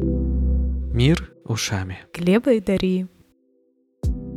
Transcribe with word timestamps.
Мир 0.00 1.32
ушами. 1.44 1.98
Глеба 2.14 2.52
и 2.52 2.60
Дарьи. 2.60 3.06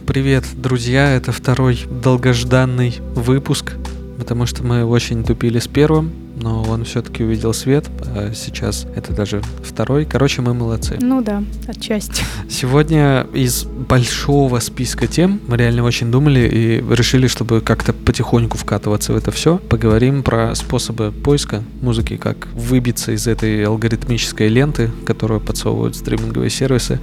Привет, 0.07 0.43
друзья! 0.57 1.11
Это 1.11 1.31
второй 1.31 1.81
долгожданный 2.03 2.95
выпуск, 3.13 3.73
потому 4.17 4.47
что 4.47 4.63
мы 4.63 4.83
очень 4.83 5.23
тупили 5.23 5.59
с 5.59 5.67
первым, 5.67 6.11
но 6.41 6.63
он 6.63 6.83
все-таки 6.83 7.23
увидел 7.23 7.53
свет. 7.53 7.89
А 8.15 8.31
сейчас 8.33 8.85
это 8.95 9.13
даже 9.13 9.41
второй. 9.63 10.05
Короче, 10.05 10.41
мы 10.41 10.53
молодцы. 10.53 10.97
Ну 10.99 11.21
да, 11.21 11.43
отчасти. 11.67 12.23
Сегодня 12.49 13.27
из 13.33 13.63
большого 13.63 14.59
списка 14.59 15.07
тем 15.07 15.39
мы 15.47 15.57
реально 15.57 15.83
очень 15.83 16.11
думали 16.11 16.39
и 16.41 16.95
решили, 16.95 17.27
чтобы 17.27 17.61
как-то 17.61 17.93
потихоньку 17.93 18.57
вкатываться 18.57 19.13
в 19.13 19.17
это 19.17 19.31
все. 19.31 19.57
Поговорим 19.57 20.23
про 20.23 20.55
способы 20.55 21.11
поиска 21.11 21.63
музыки, 21.81 22.17
как 22.17 22.47
выбиться 22.53 23.11
из 23.11 23.27
этой 23.27 23.63
алгоритмической 23.65 24.47
ленты, 24.47 24.89
которую 25.05 25.39
подсовывают 25.39 25.95
стриминговые 25.95 26.49
сервисы 26.49 26.99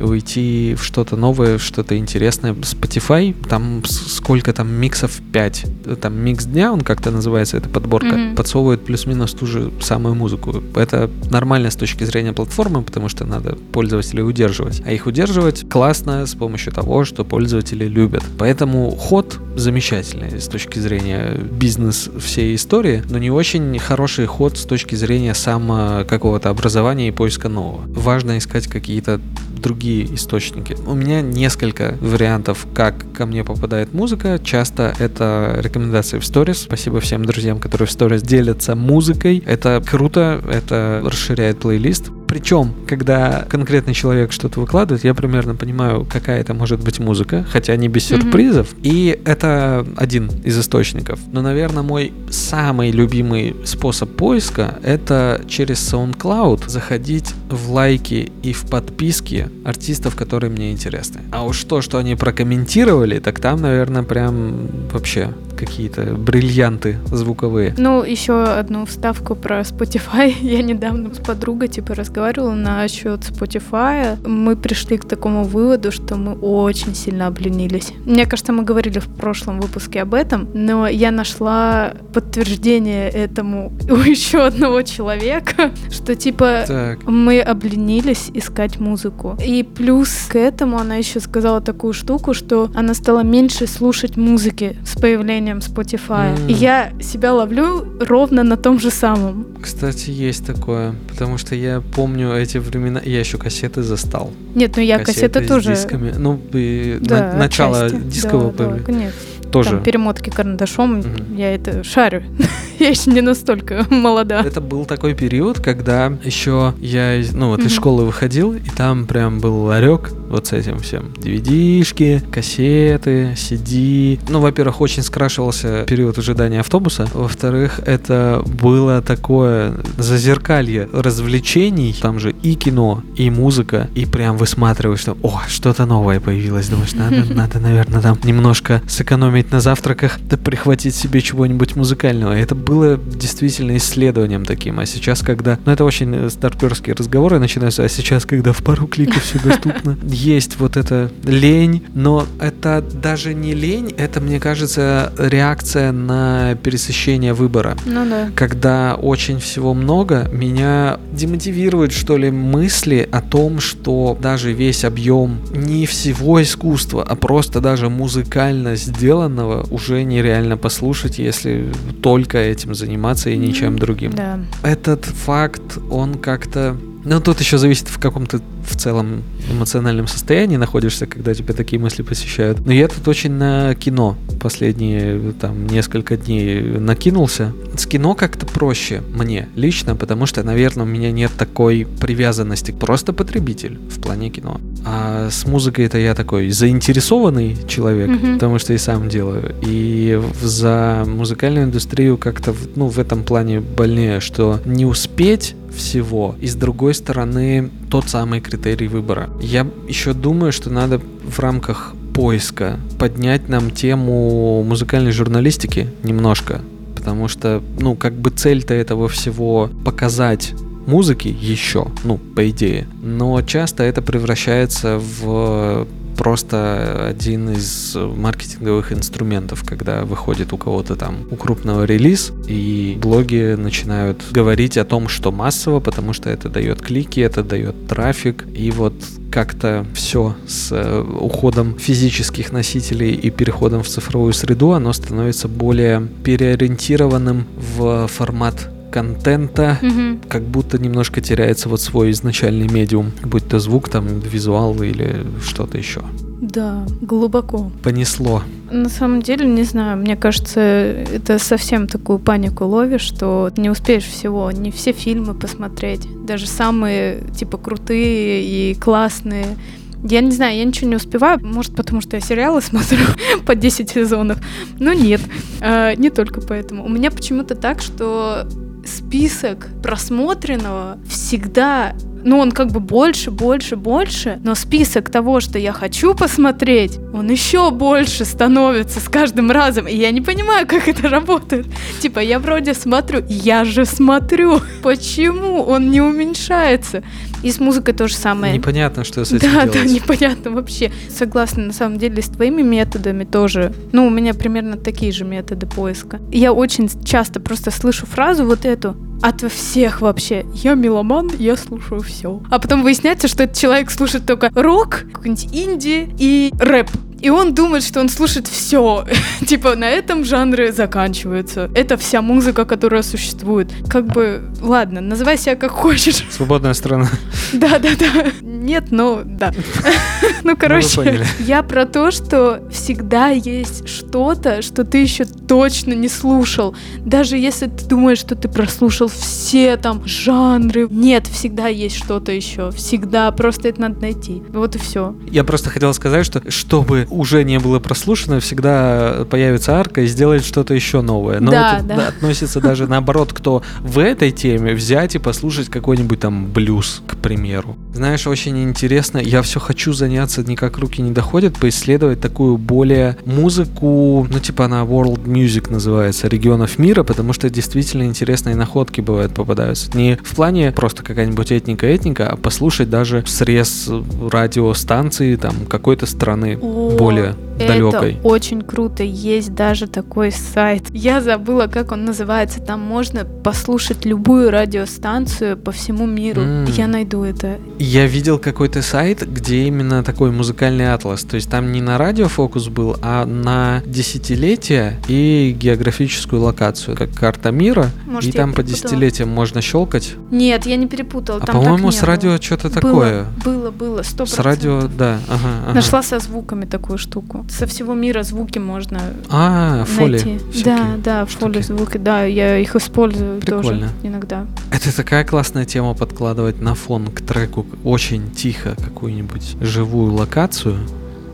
уйти 0.00 0.74
в 0.74 0.82
что-то 0.82 1.16
новое, 1.16 1.58
что-то 1.58 1.96
интересное. 1.96 2.52
Spotify, 2.54 3.34
там 3.48 3.82
сколько 3.84 4.52
там 4.52 4.72
миксов 4.72 5.20
5. 5.32 5.66
Там 6.00 6.16
микс 6.16 6.44
дня, 6.44 6.72
он 6.72 6.80
как-то 6.80 7.10
называется, 7.10 7.56
эта 7.56 7.68
подборка, 7.68 8.08
mm-hmm. 8.08 8.34
подсовывает 8.34 8.84
плюс-минус 8.84 9.32
ту 9.32 9.46
же 9.46 9.70
самую 9.80 10.14
музыку. 10.14 10.62
Это 10.74 11.10
нормально 11.30 11.70
с 11.70 11.76
точки 11.76 12.04
зрения 12.04 12.32
платформы, 12.32 12.82
потому 12.82 13.08
что 13.08 13.24
надо 13.24 13.56
пользователей 13.72 14.22
удерживать. 14.22 14.82
А 14.84 14.92
их 14.92 15.06
удерживать 15.06 15.68
классно 15.68 16.26
с 16.26 16.34
помощью 16.34 16.72
того, 16.72 17.04
что 17.04 17.24
пользователи 17.24 17.84
любят. 17.84 18.22
Поэтому 18.38 18.90
ход 18.90 19.38
замечательный 19.56 20.40
с 20.40 20.48
точки 20.48 20.78
зрения 20.78 21.34
бизнес 21.34 22.08
всей 22.18 22.54
истории, 22.54 23.02
но 23.10 23.18
не 23.18 23.30
очень 23.30 23.78
хороший 23.78 24.26
ход 24.26 24.56
с 24.56 24.64
точки 24.64 24.94
зрения 24.94 25.34
само 25.34 26.04
какого-то 26.08 26.50
образования 26.50 27.08
и 27.08 27.12
поиска 27.12 27.48
нового. 27.48 27.82
Важно 27.86 28.38
искать 28.38 28.66
какие-то 28.66 29.20
другие 29.60 30.14
источники. 30.14 30.76
У 30.86 30.94
меня 30.94 31.20
несколько 31.20 31.96
вариантов, 32.00 32.66
как 32.74 33.12
ко 33.12 33.26
мне 33.26 33.44
попадает 33.44 33.92
музыка. 33.92 34.40
Часто 34.42 34.94
это 34.98 35.58
рекомендации 35.62 36.18
в 36.18 36.24
сторис. 36.24 36.62
Спасибо 36.62 37.00
всем 37.00 37.24
друзьям, 37.24 37.58
которые 37.58 37.88
в 37.88 37.92
сторис 37.92 38.22
делятся 38.22 38.74
музыкой. 38.74 39.42
Это 39.46 39.82
круто, 39.84 40.42
это 40.50 41.02
расширяет 41.04 41.58
плейлист. 41.60 42.10
Причем, 42.30 42.74
когда 42.86 43.44
конкретный 43.48 43.92
человек 43.92 44.30
что-то 44.30 44.60
выкладывает, 44.60 45.02
я 45.02 45.14
примерно 45.14 45.56
понимаю, 45.56 46.06
какая 46.08 46.40
это 46.40 46.54
может 46.54 46.78
быть 46.80 47.00
музыка, 47.00 47.44
хотя 47.50 47.74
не 47.74 47.88
без 47.88 48.04
сюрпризов. 48.04 48.72
Mm-hmm. 48.72 48.80
И 48.84 49.20
это 49.24 49.84
один 49.96 50.30
из 50.44 50.56
источников. 50.56 51.18
Но, 51.32 51.42
наверное, 51.42 51.82
мой 51.82 52.12
самый 52.30 52.92
любимый 52.92 53.56
способ 53.64 54.10
поиска— 54.14 54.78
это 54.84 55.40
через 55.48 55.92
SoundCloud 55.92 56.68
заходить 56.68 57.34
в 57.50 57.72
лайки 57.72 58.30
и 58.44 58.52
в 58.52 58.62
подписки 58.66 59.49
артистов, 59.64 60.16
которые 60.16 60.50
мне 60.50 60.72
интересны. 60.72 61.20
А 61.32 61.44
уж 61.44 61.64
то, 61.64 61.82
что 61.82 61.98
они 61.98 62.16
прокомментировали, 62.16 63.18
так 63.18 63.40
там, 63.40 63.60
наверное, 63.60 64.02
прям 64.02 64.68
вообще 64.92 65.34
какие-то 65.60 66.14
бриллианты 66.14 66.98
звуковые. 67.06 67.74
Ну, 67.76 68.02
еще 68.02 68.42
одну 68.44 68.86
вставку 68.86 69.34
про 69.34 69.60
Spotify. 69.60 70.34
Я 70.40 70.62
недавно 70.62 71.14
с 71.14 71.18
подругой 71.18 71.68
типа 71.68 71.94
разговаривала 71.94 72.54
насчет 72.54 73.20
Spotify. 73.20 74.16
Мы 74.26 74.56
пришли 74.56 74.96
к 74.96 75.04
такому 75.04 75.44
выводу, 75.44 75.92
что 75.92 76.16
мы 76.16 76.32
очень 76.32 76.94
сильно 76.94 77.26
обленились. 77.26 77.92
Мне 78.06 78.26
кажется, 78.26 78.52
мы 78.52 78.62
говорили 78.62 78.98
в 78.98 79.08
прошлом 79.08 79.60
выпуске 79.60 80.02
об 80.02 80.14
этом, 80.14 80.48
но 80.54 80.88
я 80.88 81.10
нашла 81.10 81.92
подтверждение 82.14 83.10
этому 83.10 83.72
у 83.90 83.96
еще 83.96 84.46
одного 84.46 84.82
человека, 84.82 85.72
что 85.90 86.14
типа 86.14 86.64
так. 86.66 87.06
мы 87.06 87.40
обленились 87.40 88.30
искать 88.32 88.80
музыку. 88.80 89.36
И 89.44 89.62
плюс 89.62 90.26
к 90.28 90.36
этому 90.36 90.78
она 90.78 90.96
еще 90.96 91.20
сказала 91.20 91.60
такую 91.60 91.92
штуку, 91.92 92.32
что 92.34 92.70
она 92.74 92.94
стала 92.94 93.22
меньше 93.22 93.66
слушать 93.66 94.16
музыки 94.16 94.76
с 94.84 94.98
появлением 94.98 95.49
приложением 95.50 95.58
Spotify. 95.58 96.36
Mm. 96.36 96.50
И 96.50 96.52
я 96.52 96.92
себя 97.00 97.32
ловлю 97.32 97.86
ровно 98.00 98.42
на 98.42 98.56
том 98.56 98.78
же 98.78 98.90
самом. 98.90 99.46
Кстати, 99.60 100.10
есть 100.10 100.46
такое, 100.46 100.94
потому 101.08 101.38
что 101.38 101.54
я 101.54 101.80
помню 101.80 102.34
эти 102.34 102.58
времена, 102.58 103.00
я 103.04 103.20
еще 103.20 103.38
кассеты 103.38 103.82
застал. 103.82 104.30
Нет, 104.54 104.72
ну 104.76 104.82
я 104.82 104.98
кассеты, 104.98 105.40
кассеты 105.40 105.48
тоже. 105.48 105.74
Дисками. 105.74 106.14
Ну, 106.16 106.40
и 106.52 106.98
да, 107.00 107.32
на, 107.32 107.38
начало 107.38 107.90
дискового 107.90 108.52
да, 108.52 108.66
да, 108.66 108.78
конечно 108.80 109.12
тоже. 109.50 109.70
Там, 109.70 109.82
перемотки 109.82 110.30
карандашом, 110.30 111.00
угу. 111.00 111.08
я 111.36 111.52
это 111.52 111.82
шарю. 111.82 112.22
я 112.78 112.88
еще 112.88 113.10
не 113.10 113.20
настолько 113.20 113.84
молода. 113.90 114.42
Это 114.42 114.60
был 114.60 114.84
такой 114.84 115.14
период, 115.14 115.58
когда 115.58 116.12
еще 116.22 116.72
я, 116.78 117.20
ну 117.32 117.48
вот 117.48 117.58
угу. 117.58 117.66
из 117.66 117.72
школы 117.72 118.04
выходил, 118.04 118.52
и 118.54 118.70
там 118.76 119.06
прям 119.06 119.40
был 119.40 119.64
ларек 119.64 120.12
вот 120.30 120.46
с 120.46 120.52
этим 120.52 120.78
всем. 120.78 121.12
DVD-шки, 121.16 122.22
кассеты, 122.30 123.32
CD. 123.36 124.18
Ну, 124.28 124.40
во-первых, 124.40 124.80
очень 124.80 125.02
скрашивался 125.02 125.84
период 125.86 126.18
ожидания 126.18 126.60
автобуса. 126.60 127.08
Во-вторых, 127.12 127.80
это 127.84 128.42
было 128.46 129.02
такое 129.02 129.74
зазеркалье 129.98 130.88
развлечений. 130.92 131.96
Там 132.00 132.20
же 132.20 132.32
и 132.42 132.54
кино, 132.54 133.02
и 133.16 133.28
музыка, 133.30 133.88
и 133.94 134.06
прям 134.06 134.36
высматриваешь, 134.36 135.00
что, 135.00 135.16
о, 135.22 135.42
что-то 135.48 135.84
новое 135.86 136.20
появилось. 136.20 136.68
Думаешь, 136.68 136.94
надо, 136.94 137.24
надо, 137.34 137.58
наверное, 137.58 138.00
там 138.00 138.18
немножко 138.22 138.82
сэкономить 138.86 139.50
на 139.50 139.60
завтраках, 139.60 140.20
да 140.22 140.36
прихватить 140.36 140.94
себе 140.94 141.20
чего-нибудь 141.20 141.74
музыкального. 141.76 142.32
Это 142.32 142.54
было 142.54 142.96
действительно 142.96 143.76
исследованием 143.76 144.44
таким. 144.44 144.78
А 144.78 144.86
сейчас, 144.86 145.22
когда... 145.22 145.58
Ну, 145.64 145.72
это 145.72 145.84
очень 145.84 146.14
э, 146.14 146.30
старперские 146.30 146.94
разговоры 146.94 147.38
начинаются, 147.38 147.82
а 147.82 147.88
сейчас, 147.88 148.24
когда 148.24 148.52
в 148.52 148.62
пару 148.62 148.86
кликов 148.86 149.24
все 149.24 149.38
доступно, 149.40 149.98
есть 150.20 150.58
вот 150.58 150.76
эта 150.76 151.10
лень, 151.24 151.84
но 151.94 152.26
это 152.40 152.82
даже 152.82 153.34
не 153.34 153.54
лень, 153.54 153.94
это, 153.96 154.20
мне 154.20 154.40
кажется, 154.40 155.12
реакция 155.18 155.92
на 155.92 156.56
пересыщение 156.62 157.34
выбора. 157.34 157.76
Ну 157.86 158.08
да. 158.08 158.30
Когда 158.34 158.94
очень 158.94 159.38
всего 159.38 159.74
много, 159.74 160.28
меня 160.32 160.98
демотивирует, 161.12 161.92
что 161.92 162.16
ли, 162.16 162.30
мысли 162.30 163.08
о 163.10 163.20
том, 163.20 163.60
что 163.60 164.16
даже 164.20 164.52
весь 164.52 164.84
объем 164.84 165.38
не 165.54 165.86
всего 165.86 166.42
искусства, 166.42 167.02
а 167.02 167.16
просто 167.16 167.60
даже 167.60 167.88
музыкально 167.88 168.76
сделан 168.76 169.20
сделанного 169.30 169.66
уже 169.70 170.02
нереально 170.04 170.56
послушать, 170.56 171.18
если 171.18 171.72
только 172.02 172.38
этим 172.38 172.74
заниматься 172.74 173.30
и 173.30 173.36
ничем 173.36 173.78
другим. 173.78 174.12
Да. 174.12 174.40
Этот 174.62 175.04
факт, 175.04 175.78
он 175.90 176.14
как-то 176.14 176.76
ну, 177.02 177.18
тут 177.20 177.40
еще 177.40 177.56
зависит 177.56 177.88
в 177.88 177.98
каком-то 177.98 178.40
в 178.64 178.76
целом 178.76 179.22
эмоциональном 179.50 180.06
состоянии 180.06 180.56
находишься, 180.56 181.06
когда 181.06 181.34
тебя 181.34 181.54
такие 181.54 181.80
мысли 181.80 182.02
посещают. 182.02 182.64
Но 182.64 182.72
я 182.72 182.88
тут 182.88 183.06
очень 183.08 183.32
на 183.32 183.74
кино 183.74 184.16
последние 184.40 185.32
там 185.32 185.66
несколько 185.66 186.16
дней 186.16 186.60
накинулся. 186.60 187.52
С 187.76 187.86
кино 187.86 188.14
как-то 188.14 188.46
проще 188.46 189.02
мне 189.14 189.48
лично, 189.54 189.94
потому 189.94 190.26
что, 190.26 190.42
наверное, 190.42 190.84
у 190.84 190.88
меня 190.88 191.12
нет 191.12 191.30
такой 191.36 191.86
привязанности. 192.00 192.72
Просто 192.72 193.12
потребитель 193.12 193.78
в 193.90 194.00
плане 194.00 194.30
кино. 194.30 194.60
А 194.84 195.28
с 195.30 195.46
музыкой 195.46 195.86
это 195.86 195.98
я 195.98 196.14
такой 196.14 196.50
заинтересованный 196.50 197.56
человек, 197.68 198.08
mm-hmm. 198.08 198.34
потому 198.34 198.58
что 198.58 198.72
и 198.72 198.78
сам 198.78 199.08
делаю. 199.08 199.54
И 199.62 200.20
за 200.42 201.04
музыкальную 201.06 201.66
индустрию 201.66 202.16
как-то 202.16 202.54
ну, 202.74 202.88
в 202.88 202.98
этом 202.98 203.24
плане 203.24 203.60
больнее, 203.60 204.20
что 204.20 204.60
не 204.64 204.86
успеть 204.86 205.54
всего. 205.74 206.34
И 206.40 206.46
с 206.46 206.54
другой 206.54 206.94
стороны, 206.94 207.70
тот 207.90 208.08
самый 208.08 208.40
критерий 208.50 208.88
выбора. 208.88 209.30
Я 209.40 209.66
еще 209.88 210.12
думаю, 210.12 210.52
что 210.52 210.70
надо 210.70 211.00
в 211.24 211.38
рамках 211.38 211.94
поиска 212.14 212.78
поднять 212.98 213.48
нам 213.48 213.70
тему 213.70 214.62
музыкальной 214.62 215.12
журналистики 215.12 215.88
немножко, 216.02 216.60
потому 216.96 217.28
что, 217.28 217.62
ну, 217.78 217.94
как 217.94 218.14
бы 218.14 218.30
цель-то 218.30 218.74
этого 218.74 219.08
всего 219.08 219.70
показать 219.84 220.52
музыки 220.86 221.28
еще, 221.28 221.86
ну, 222.04 222.18
по 222.18 222.48
идее. 222.50 222.86
Но 223.02 223.40
часто 223.42 223.84
это 223.84 224.02
превращается 224.02 224.98
в 224.98 225.86
просто 226.20 227.06
один 227.08 227.48
из 227.48 227.96
маркетинговых 227.96 228.92
инструментов, 228.92 229.64
когда 229.66 230.04
выходит 230.04 230.52
у 230.52 230.58
кого-то 230.58 230.94
там 230.94 231.26
у 231.30 231.36
крупного 231.36 231.84
релиз, 231.84 232.32
и 232.46 232.98
блоги 233.00 233.54
начинают 233.54 234.22
говорить 234.30 234.76
о 234.76 234.84
том, 234.84 235.08
что 235.08 235.32
массово, 235.32 235.80
потому 235.80 236.12
что 236.12 236.28
это 236.28 236.50
дает 236.50 236.82
клики, 236.82 237.20
это 237.20 237.42
дает 237.42 237.86
трафик, 237.88 238.44
и 238.54 238.70
вот 238.70 238.92
как-то 239.32 239.86
все 239.94 240.36
с 240.46 240.68
э, 240.72 241.00
уходом 241.00 241.78
физических 241.78 242.52
носителей 242.52 243.14
и 243.14 243.30
переходом 243.30 243.82
в 243.82 243.88
цифровую 243.88 244.34
среду, 244.34 244.72
оно 244.72 244.92
становится 244.92 245.48
более 245.48 246.06
переориентированным 246.22 247.46
в 247.56 248.08
формат 248.08 248.68
контента, 248.90 249.78
угу. 249.82 250.18
как 250.28 250.42
будто 250.42 250.78
немножко 250.78 251.20
теряется 251.20 251.68
вот 251.68 251.80
свой 251.80 252.10
изначальный 252.10 252.68
медиум, 252.68 253.12
будь 253.22 253.48
то 253.48 253.58
звук, 253.58 253.88
там, 253.88 254.06
визуал 254.20 254.82
или 254.82 255.24
что-то 255.42 255.78
еще. 255.78 256.02
Да, 256.40 256.86
глубоко. 257.02 257.70
Понесло. 257.82 258.42
На 258.70 258.88
самом 258.88 259.20
деле, 259.20 259.46
не 259.46 259.62
знаю, 259.62 259.98
мне 259.98 260.16
кажется, 260.16 260.60
это 260.60 261.38
совсем 261.38 261.86
такую 261.86 262.18
панику 262.18 262.64
ловишь, 262.64 263.02
что 263.02 263.50
не 263.56 263.68
успеешь 263.68 264.04
всего, 264.04 264.50
не 264.50 264.70
все 264.70 264.92
фильмы 264.92 265.34
посмотреть, 265.34 266.06
даже 266.24 266.46
самые, 266.46 267.22
типа, 267.36 267.58
крутые 267.58 268.44
и 268.44 268.74
классные. 268.74 269.56
Я 270.02 270.22
не 270.22 270.30
знаю, 270.30 270.56
я 270.56 270.64
ничего 270.64 270.88
не 270.88 270.96
успеваю, 270.96 271.40
может, 271.42 271.74
потому 271.74 272.00
что 272.00 272.16
я 272.16 272.22
сериалы 272.22 272.60
смотрю 272.62 273.04
по 273.46 273.54
10 273.54 273.90
сезонов. 273.90 274.38
Но 274.78 274.94
нет, 274.94 275.20
э, 275.60 275.94
не 275.96 276.08
только 276.08 276.40
поэтому. 276.40 276.84
У 276.84 276.88
меня 276.88 277.10
почему-то 277.10 277.54
так, 277.54 277.82
что 277.82 278.48
список 278.86 279.68
просмотренного 279.82 280.98
всегда 281.08 281.94
ну, 282.22 282.38
он 282.38 282.52
как 282.52 282.70
бы 282.70 282.80
больше, 282.80 283.30
больше, 283.30 283.76
больше, 283.76 284.40
но 284.44 284.54
список 284.54 285.10
того, 285.10 285.40
что 285.40 285.58
я 285.58 285.72
хочу 285.72 286.14
посмотреть, 286.14 286.98
он 287.12 287.30
еще 287.30 287.70
больше 287.70 288.24
становится 288.24 289.00
с 289.00 289.08
каждым 289.08 289.50
разом, 289.50 289.86
и 289.86 289.94
я 289.94 290.10
не 290.10 290.20
понимаю, 290.20 290.66
как 290.66 290.88
это 290.88 291.08
работает. 291.08 291.66
Типа, 292.00 292.18
я 292.18 292.38
вроде 292.38 292.74
смотрю, 292.74 293.24
я 293.28 293.64
же 293.64 293.84
смотрю, 293.84 294.60
почему 294.82 295.62
он 295.62 295.90
не 295.90 296.00
уменьшается? 296.00 297.02
И 297.42 297.50
с 297.50 297.60
музыкой 297.60 297.94
то 297.94 298.08
же 298.08 298.14
самое. 298.14 298.54
Непонятно, 298.54 299.04
что 299.04 299.24
с 299.24 299.32
этим 299.32 299.52
да, 299.52 299.66
делать. 299.66 299.72
Да, 299.72 299.84
непонятно 299.84 300.50
вообще. 300.50 300.92
Согласна, 301.08 301.64
на 301.64 301.72
самом 301.72 301.98
деле, 301.98 302.22
с 302.22 302.28
твоими 302.28 302.62
методами 302.62 303.24
тоже. 303.24 303.72
Ну, 303.92 304.06
у 304.06 304.10
меня 304.10 304.34
примерно 304.34 304.76
такие 304.76 305.12
же 305.12 305.24
методы 305.24 305.66
поиска. 305.66 306.20
Я 306.30 306.52
очень 306.52 306.88
часто 307.04 307.40
просто 307.40 307.70
слышу 307.70 308.06
фразу 308.06 308.44
вот 308.44 308.64
эту, 308.64 308.96
от 309.22 309.42
всех 309.52 310.00
вообще. 310.00 310.44
Я 310.54 310.74
меломан, 310.74 311.30
я 311.38 311.56
слушаю 311.56 312.00
все. 312.02 312.40
А 312.50 312.58
потом 312.58 312.82
выясняется, 312.82 313.28
что 313.28 313.44
этот 313.44 313.56
человек 313.56 313.90
слушает 313.90 314.26
только 314.26 314.50
рок, 314.54 315.04
какой-нибудь 315.12 315.48
инди 315.52 316.08
и 316.18 316.52
рэп. 316.58 316.88
И 317.20 317.30
он 317.30 317.54
думает, 317.54 317.84
что 317.84 318.00
он 318.00 318.08
слушает 318.08 318.48
все. 318.48 319.04
типа 319.46 319.76
на 319.76 319.88
этом 319.88 320.24
жанры 320.24 320.72
заканчиваются. 320.72 321.70
Это 321.74 321.96
вся 321.96 322.22
музыка, 322.22 322.64
которая 322.64 323.02
существует. 323.02 323.70
Как 323.88 324.06
бы, 324.06 324.42
ладно, 324.60 325.00
называй 325.00 325.36
себя 325.36 325.56
как 325.56 325.70
хочешь. 325.70 326.24
Свободная 326.30 326.74
страна. 326.74 327.08
Да, 327.52 327.78
да, 327.78 327.90
да. 327.98 328.26
Нет, 328.60 328.90
но 328.90 329.22
да. 329.24 329.52
ну, 330.44 330.56
короче, 330.56 331.24
я 331.40 331.62
про 331.62 331.86
то, 331.86 332.10
что 332.10 332.62
всегда 332.70 333.28
есть 333.28 333.88
что-то, 333.88 334.60
что 334.60 334.84
ты 334.84 334.98
еще 334.98 335.24
точно 335.24 335.94
не 335.94 336.08
слушал. 336.08 336.74
Даже 336.98 337.38
если 337.38 337.66
ты 337.66 337.86
думаешь, 337.86 338.18
что 338.18 338.36
ты 338.36 338.48
прослушал 338.48 339.08
все 339.08 339.76
там 339.78 340.02
жанры. 340.06 340.88
Нет, 340.90 341.26
всегда 341.26 341.68
есть 341.68 341.96
что-то 341.96 342.32
еще. 342.32 342.70
Всегда. 342.70 343.30
Просто 343.32 343.68
это 343.68 343.80
надо 343.80 344.00
найти. 344.00 344.42
Вот 344.50 344.76
и 344.76 344.78
все. 344.78 345.14
Я 345.30 345.44
просто 345.44 345.70
хотел 345.70 345.94
сказать, 345.94 346.26
что 346.26 346.42
чтобы 346.50 347.06
уже 347.10 347.44
не 347.44 347.58
было 347.58 347.78
прослушано, 347.78 348.40
всегда 348.40 349.24
появится 349.30 349.78
арка 349.78 350.02
и 350.02 350.06
сделает 350.06 350.44
что-то 350.44 350.74
еще 350.74 351.00
новое. 351.00 351.40
Но 351.40 351.50
да, 351.50 351.78
это 351.78 351.86
да. 351.86 352.08
относится 352.08 352.60
даже 352.60 352.86
наоборот, 352.86 353.32
кто 353.32 353.62
в 353.80 353.98
этой 353.98 354.30
теме 354.30 354.74
взять 354.74 355.14
и 355.14 355.18
послушать 355.18 355.68
какой-нибудь 355.68 356.20
там 356.20 356.46
блюз, 356.52 357.02
к 357.06 357.16
примеру. 357.16 357.76
Знаешь, 357.92 358.26
очень 358.26 358.62
интересно, 358.62 359.18
я 359.18 359.42
все 359.42 359.58
хочу 359.60 359.92
заняться, 359.92 360.42
никак 360.42 360.78
руки 360.78 361.02
не 361.02 361.10
доходят, 361.10 361.58
поисследовать 361.58 362.20
такую 362.20 362.56
более 362.56 363.16
музыку, 363.24 364.26
ну 364.30 364.38
типа 364.38 364.66
она 364.66 364.82
World 364.82 365.24
Music 365.24 365.70
называется, 365.70 366.28
регионов 366.28 366.78
мира, 366.78 367.02
потому 367.02 367.32
что 367.32 367.50
действительно 367.50 368.04
интересные 368.04 368.54
находки 368.54 369.00
бывают 369.00 369.34
попадаются. 369.34 369.90
Не 369.96 370.16
в 370.22 370.34
плане 370.34 370.72
просто 370.72 371.02
какая-нибудь 371.02 371.50
этника-этника, 371.50 372.28
а 372.28 372.36
послушать 372.36 372.90
даже 372.90 373.24
срез 373.26 373.90
радиостанции 374.30 375.36
там 375.36 375.54
какой-то 375.68 376.06
страны. 376.06 376.58
О, 376.60 376.96
более 376.96 377.34
далекой. 377.66 378.12
Это 378.14 378.28
очень 378.28 378.62
круто. 378.62 379.02
Есть 379.02 379.54
даже 379.54 379.86
такой 379.86 380.32
сайт. 380.32 380.84
Я 380.92 381.20
забыла, 381.20 381.66
как 381.66 381.92
он 381.92 382.04
называется. 382.04 382.60
Там 382.60 382.80
можно 382.80 383.24
послушать 383.24 384.04
любую 384.04 384.50
радиостанцию 384.50 385.56
по 385.56 385.72
всему 385.72 386.06
миру. 386.06 386.42
М. 386.42 386.64
Я 386.66 386.86
найду 386.86 387.22
это. 387.24 387.58
Я 387.78 388.06
видел 388.06 388.38
какой-то 388.38 388.82
сайт, 388.82 389.26
где 389.26 389.64
именно 389.64 390.02
такой 390.02 390.30
музыкальный 390.30 390.92
атлас. 390.92 391.22
То 391.22 391.36
есть 391.36 391.50
там 391.50 391.72
не 391.72 391.80
на 391.80 391.98
радиофокус 391.98 392.68
был, 392.68 392.96
а 393.02 393.24
на 393.26 393.82
десятилетия 393.86 394.98
и 395.08 395.56
географическую 395.58 396.42
локацию, 396.42 396.96
как 396.96 397.12
карта 397.12 397.50
мира. 397.50 397.90
Может, 398.06 398.34
и 398.34 398.36
там 398.36 398.52
по 398.52 398.62
десятилетиям 398.62 399.28
можно 399.28 399.60
щелкать. 399.60 400.14
Нет, 400.30 400.66
я 400.66 400.76
не 400.76 400.86
перепутала. 400.86 401.40
А 401.42 401.46
по-моему, 401.46 401.90
с 401.90 401.98
было. 401.98 402.06
радио 402.06 402.36
что-то 402.40 402.70
такое. 402.70 403.26
Было, 403.44 403.70
было, 403.70 404.02
сто 404.02 404.26
С 404.26 404.38
радио, 404.38 404.82
да. 404.82 405.18
Ага, 405.28 405.48
ага. 405.66 405.74
Нашла 405.74 406.02
со 406.02 406.18
звуками 406.18 406.64
такую 406.64 406.98
штуку. 406.98 407.44
Со 407.50 407.66
всего 407.66 407.94
мира 407.94 408.22
звуки 408.22 408.58
можно 408.58 409.00
А, 409.28 409.84
фоли. 409.84 410.12
найти. 410.12 410.38
всякие. 410.52 410.64
Да, 410.64 410.86
да, 411.04 411.26
фоли 411.26 411.60
штуки. 411.60 411.66
звуки, 411.78 411.96
да, 411.98 412.24
я 412.24 412.56
их 412.58 412.76
использую 412.76 413.40
Прикольно. 413.40 413.62
тоже 413.62 413.90
иногда. 414.02 414.46
Это 414.70 414.94
такая 414.96 415.24
классная 415.24 415.64
тема 415.64 415.94
подкладывать 415.94 416.60
на 416.60 416.74
фон 416.74 417.08
к 417.08 417.20
треку 417.20 417.66
очень 417.84 418.30
тихо 418.30 418.76
какую-нибудь 418.82 419.56
живую 419.60 420.12
локацию, 420.14 420.76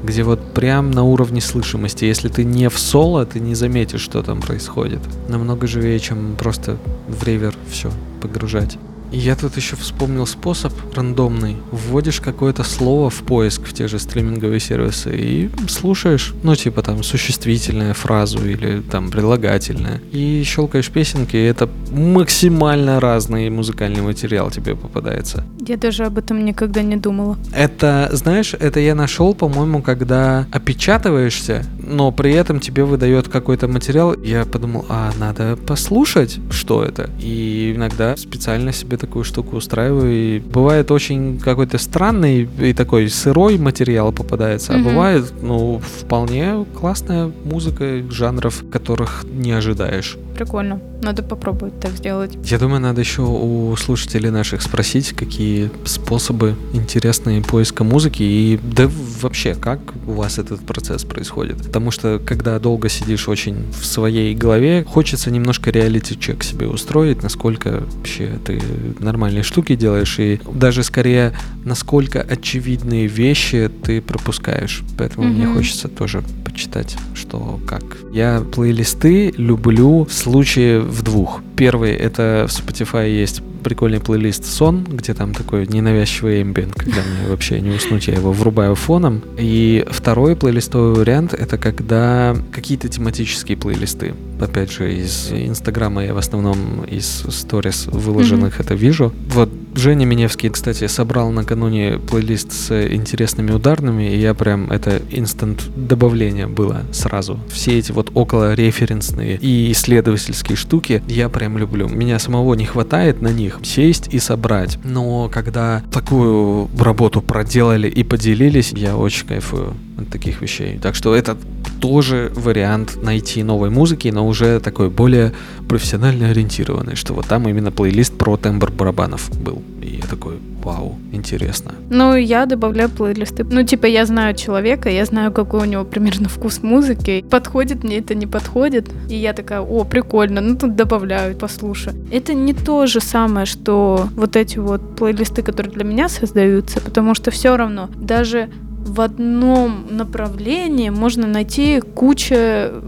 где 0.03 0.23
вот 0.23 0.55
прям 0.55 0.91
на 0.91 1.03
уровне 1.05 1.41
слышимости. 1.41 2.05
Если 2.05 2.29
ты 2.29 2.45
не 2.45 2.69
в 2.71 2.79
соло, 2.79 3.25
ты 3.27 3.39
не 3.41 3.55
заметишь, 3.55 4.01
что 4.01 4.23
там 4.23 4.41
происходит. 4.41 5.01
Намного 5.29 5.67
живее, 5.67 5.99
чем 6.01 6.35
просто 6.39 6.77
в 7.09 7.23
ревер 7.25 7.55
все 7.71 7.91
погружать. 8.21 8.79
Я 9.13 9.37
тут 9.37 9.57
еще 9.57 9.77
вспомнил 9.77 10.27
способ 10.27 10.73
рандомный. 10.95 11.57
Вводишь 11.71 12.21
какое-то 12.21 12.65
слово 12.65 13.11
в 13.11 13.23
поиск 13.23 13.63
в 13.67 13.73
те 13.73 13.89
же 13.89 13.99
стриминговые 13.99 14.61
сервисы 14.61 15.17
и 15.17 15.51
слушаешь, 15.69 16.35
ну, 16.43 16.55
типа 16.55 16.83
там 16.83 17.03
существительное 17.03 17.95
фразу 17.95 18.45
или 18.47 18.81
там 18.81 19.11
прилагательное. 19.11 20.01
И 20.13 20.43
щелкаешь 20.45 20.91
песенки, 20.91 21.37
и 21.37 21.45
это 21.45 21.69
максимально 21.91 23.01
разный 23.01 23.51
музыкальный 23.51 24.03
материал 24.03 24.51
тебе 24.51 24.75
попадается. 24.77 25.45
Я 25.67 25.77
даже 25.77 26.05
об 26.05 26.19
этом 26.19 26.45
никогда 26.45 26.83
не 26.83 26.97
думала. 26.97 27.37
Это, 27.55 28.11
знаешь, 28.13 28.55
это 28.55 28.81
я 28.81 28.95
нашел, 28.95 29.35
по-моему, 29.35 29.83
когда 29.83 30.47
опечатываешься, 30.53 31.65
но 31.79 32.13
при 32.13 32.33
этом 32.33 32.61
тебе 32.61 32.85
выдает 32.85 33.29
какой-то 33.29 33.69
материал. 33.69 34.15
Я 34.23 34.45
подумал, 34.45 34.85
а 34.89 35.13
надо 35.19 35.57
послушать, 35.57 36.39
что 36.51 36.85
это. 36.85 37.11
И 37.21 37.73
иногда 37.77 38.17
специально 38.17 38.73
себе 38.73 38.96
такую 38.97 39.25
штуку 39.25 39.57
устраиваю. 39.57 40.13
И 40.13 40.39
бывает 40.39 40.91
очень 40.91 41.39
какой-то 41.39 41.79
странный 41.79 42.49
и 42.61 42.73
такой 42.73 43.09
сырой 43.09 43.59
материал 43.59 44.13
попадается, 44.13 44.75
а 44.75 44.79
Мгм. 44.79 44.85
бывает, 44.85 45.33
ну, 45.43 45.81
вполне 46.01 46.65
классная 46.79 47.31
музыка 47.45 48.03
жанров, 48.11 48.65
которых 48.71 49.25
не 49.31 49.53
ожидаешь. 49.53 50.17
Прикольно. 50.37 50.81
Надо 51.03 51.23
попробовать 51.23 51.81
так 51.81 51.93
сделать. 51.93 52.37
Я 52.45 52.59
думаю, 52.59 52.81
надо 52.81 53.01
еще 53.01 53.23
у 53.23 53.75
слушателей 53.77 54.31
наших 54.31 54.61
спросить, 54.61 55.13
какие 55.13 55.71
способы 55.85 56.57
интересные 56.75 57.43
поиска 57.43 57.85
музыки 57.85 58.23
и 58.23 58.59
да 58.63 58.91
вообще, 59.23 59.55
как 59.55 59.81
у 60.07 60.13
вас 60.13 60.39
этот 60.39 60.61
процесс 60.61 61.05
происходит. 61.05 61.57
Потому 61.59 61.91
что, 61.91 62.19
когда 62.25 62.59
долго 62.59 62.89
сидишь 62.91 63.29
очень 63.29 63.65
в 63.73 63.87
своей 63.87 64.35
голове, 64.35 64.85
хочется 64.87 65.31
немножко 65.31 65.71
реалити-чек 65.71 66.43
себе 66.45 66.67
устроить, 66.67 67.23
насколько 67.23 67.83
вообще 67.97 68.39
ты 68.45 68.61
нормальные 68.99 69.43
штуки 69.43 69.75
делаешь, 69.75 70.19
и 70.19 70.39
даже 70.53 70.83
скорее, 70.83 71.33
насколько 71.65 72.21
очевидные 72.21 73.07
вещи 73.07 73.71
ты 73.85 74.03
пропускаешь. 74.03 74.83
Поэтому 74.99 75.29
мне 75.29 75.47
Мгм. 75.47 75.55
хочется 75.57 75.89
тоже 75.89 76.23
почитать, 76.57 76.97
что 77.15 77.61
как. 77.67 77.83
Я 78.13 78.41
плейлисты 78.41 79.31
люблю 79.37 80.05
в 80.05 80.13
случае 80.13 80.81
в 80.81 81.03
двух. 81.03 81.43
Первый— 81.55 81.93
это 81.93 82.47
в 82.49 82.51
Spotify 82.51 83.11
есть 83.11 83.43
прикольный 83.63 84.01
плейлист 84.01 84.47
«Сон», 84.47 84.85
где 84.85 85.13
там 85.13 85.35
такой 85.35 85.67
ненавязчивый 85.67 86.41
эмбиент, 86.41 86.73
когда 86.75 87.03
мне 87.03 87.29
вообще 87.29 87.61
не 87.61 87.71
уснуть, 87.71 88.07
я 88.07 88.15
его 88.15 88.33
врубаю 88.33 88.75
фоном. 88.75 89.23
И 89.37 89.85
второй 89.91 90.35
плейлистовый 90.35 90.95
вариант— 90.95 91.35
это 91.39 91.59
когда 91.59 92.35
какие-то 92.53 92.89
тематические 92.89 93.59
плейлисты. 93.59 94.15
Опять 94.41 94.73
же, 94.73 94.95
из 94.95 95.31
Инстаграма 95.33 96.05
я 96.05 96.15
в 96.15 96.19
основном 96.19 96.85
из 96.85 97.25
сторис 97.29 97.87
выложенных 97.87 98.61
это 98.61 98.75
вижу. 98.75 99.13
Вот 99.31 99.51
Женя 99.75 100.07
Миневский, 100.07 100.49
кстати, 100.49 100.87
собрал 100.87 101.31
накануне 101.31 101.99
плейлист 101.99 102.53
с 102.53 102.87
интересными 102.95 103.51
ударными, 103.51 104.11
и 104.15 104.19
я 104.19 104.33
прям 104.35 104.71
это 104.71 105.03
инстант 105.11 105.65
добавление 105.77 106.47
было 106.47 106.83
сразу. 106.93 107.39
Все 107.53 107.79
эти 107.79 107.93
вот 107.93 108.11
около 108.15 108.55
референсные 108.55 109.37
и 109.37 109.71
исследовательские 109.73 110.57
штуки 110.57 111.03
я 111.09 111.29
прям 111.29 111.59
люблю. 111.59 111.89
Меня 111.89 112.19
самого 112.19 112.55
не 112.55 112.65
хватает 112.65 113.21
на 113.21 113.29
них 113.29 113.59
сесть 113.63 114.09
и 114.13 114.19
собрать. 114.19 114.79
Но 114.83 115.29
когда 115.33 115.83
такую 115.93 116.71
работу 116.79 117.21
проделали 117.21 117.89
и 117.89 118.03
поделились, 118.03 118.73
я 118.73 118.97
очень 118.97 119.27
кайфую 119.27 119.75
таких 120.11 120.43
вещей. 120.43 120.79
Так 120.83 120.95
что 120.95 121.15
это 121.15 121.37
тоже 121.81 122.33
вариант 122.35 123.03
найти 123.03 123.43
новой 123.43 123.71
музыки, 123.71 124.09
но 124.09 124.27
уже 124.27 124.61
такой 124.61 124.91
более 124.91 125.33
профессионально 125.69 126.31
ориентированный, 126.31 126.97
что 126.97 127.15
вот 127.15 127.27
там 127.27 127.49
именно 127.49 127.71
плейлист 127.71 128.17
про 128.17 128.37
тембр 128.37 128.71
барабанов 128.71 129.31
был. 129.41 129.63
И 129.83 129.99
я 130.03 130.07
такой, 130.07 130.39
вау, 130.63 130.99
интересно. 131.13 131.75
Ну, 131.91 132.17
я 132.17 132.47
добавляю 132.47 132.91
плейлисты. 132.91 133.45
Ну, 133.45 133.63
типа, 133.63 133.87
я 133.87 134.05
знаю 134.07 134.35
человека, 134.35 134.91
я 134.91 135.05
знаю, 135.05 135.33
какой 135.33 135.61
у 135.61 135.65
него 135.65 135.85
примерно 135.85 136.29
вкус 136.29 136.63
музыки. 136.63 137.25
Подходит 137.31 137.85
мне 137.85 137.99
это, 137.99 138.15
не 138.15 138.27
подходит. 138.27 138.91
И 139.09 139.17
я 139.17 139.33
такая, 139.33 139.61
о, 139.61 139.85
прикольно, 139.85 140.41
ну 140.41 140.57
тут 140.57 140.77
добавляю, 140.77 141.37
послушаю. 141.37 141.97
Это 142.11 142.35
не 142.35 142.53
то 142.53 142.87
же 142.87 143.01
самое, 143.01 143.47
что 143.47 144.09
вот 144.17 144.37
эти 144.37 144.59
вот 144.59 144.97
плейлисты, 144.97 145.43
которые 145.43 145.73
для 145.73 145.85
меня 145.85 146.09
создаются, 146.09 146.81
потому 146.81 147.15
что 147.15 147.31
все 147.31 147.57
равно 147.57 147.89
даже 147.97 148.49
в 148.87 149.01
одном 149.01 149.87
направлении 149.91 150.91
можно 150.91 151.27
найти 151.27 151.81
кучу 151.81 152.35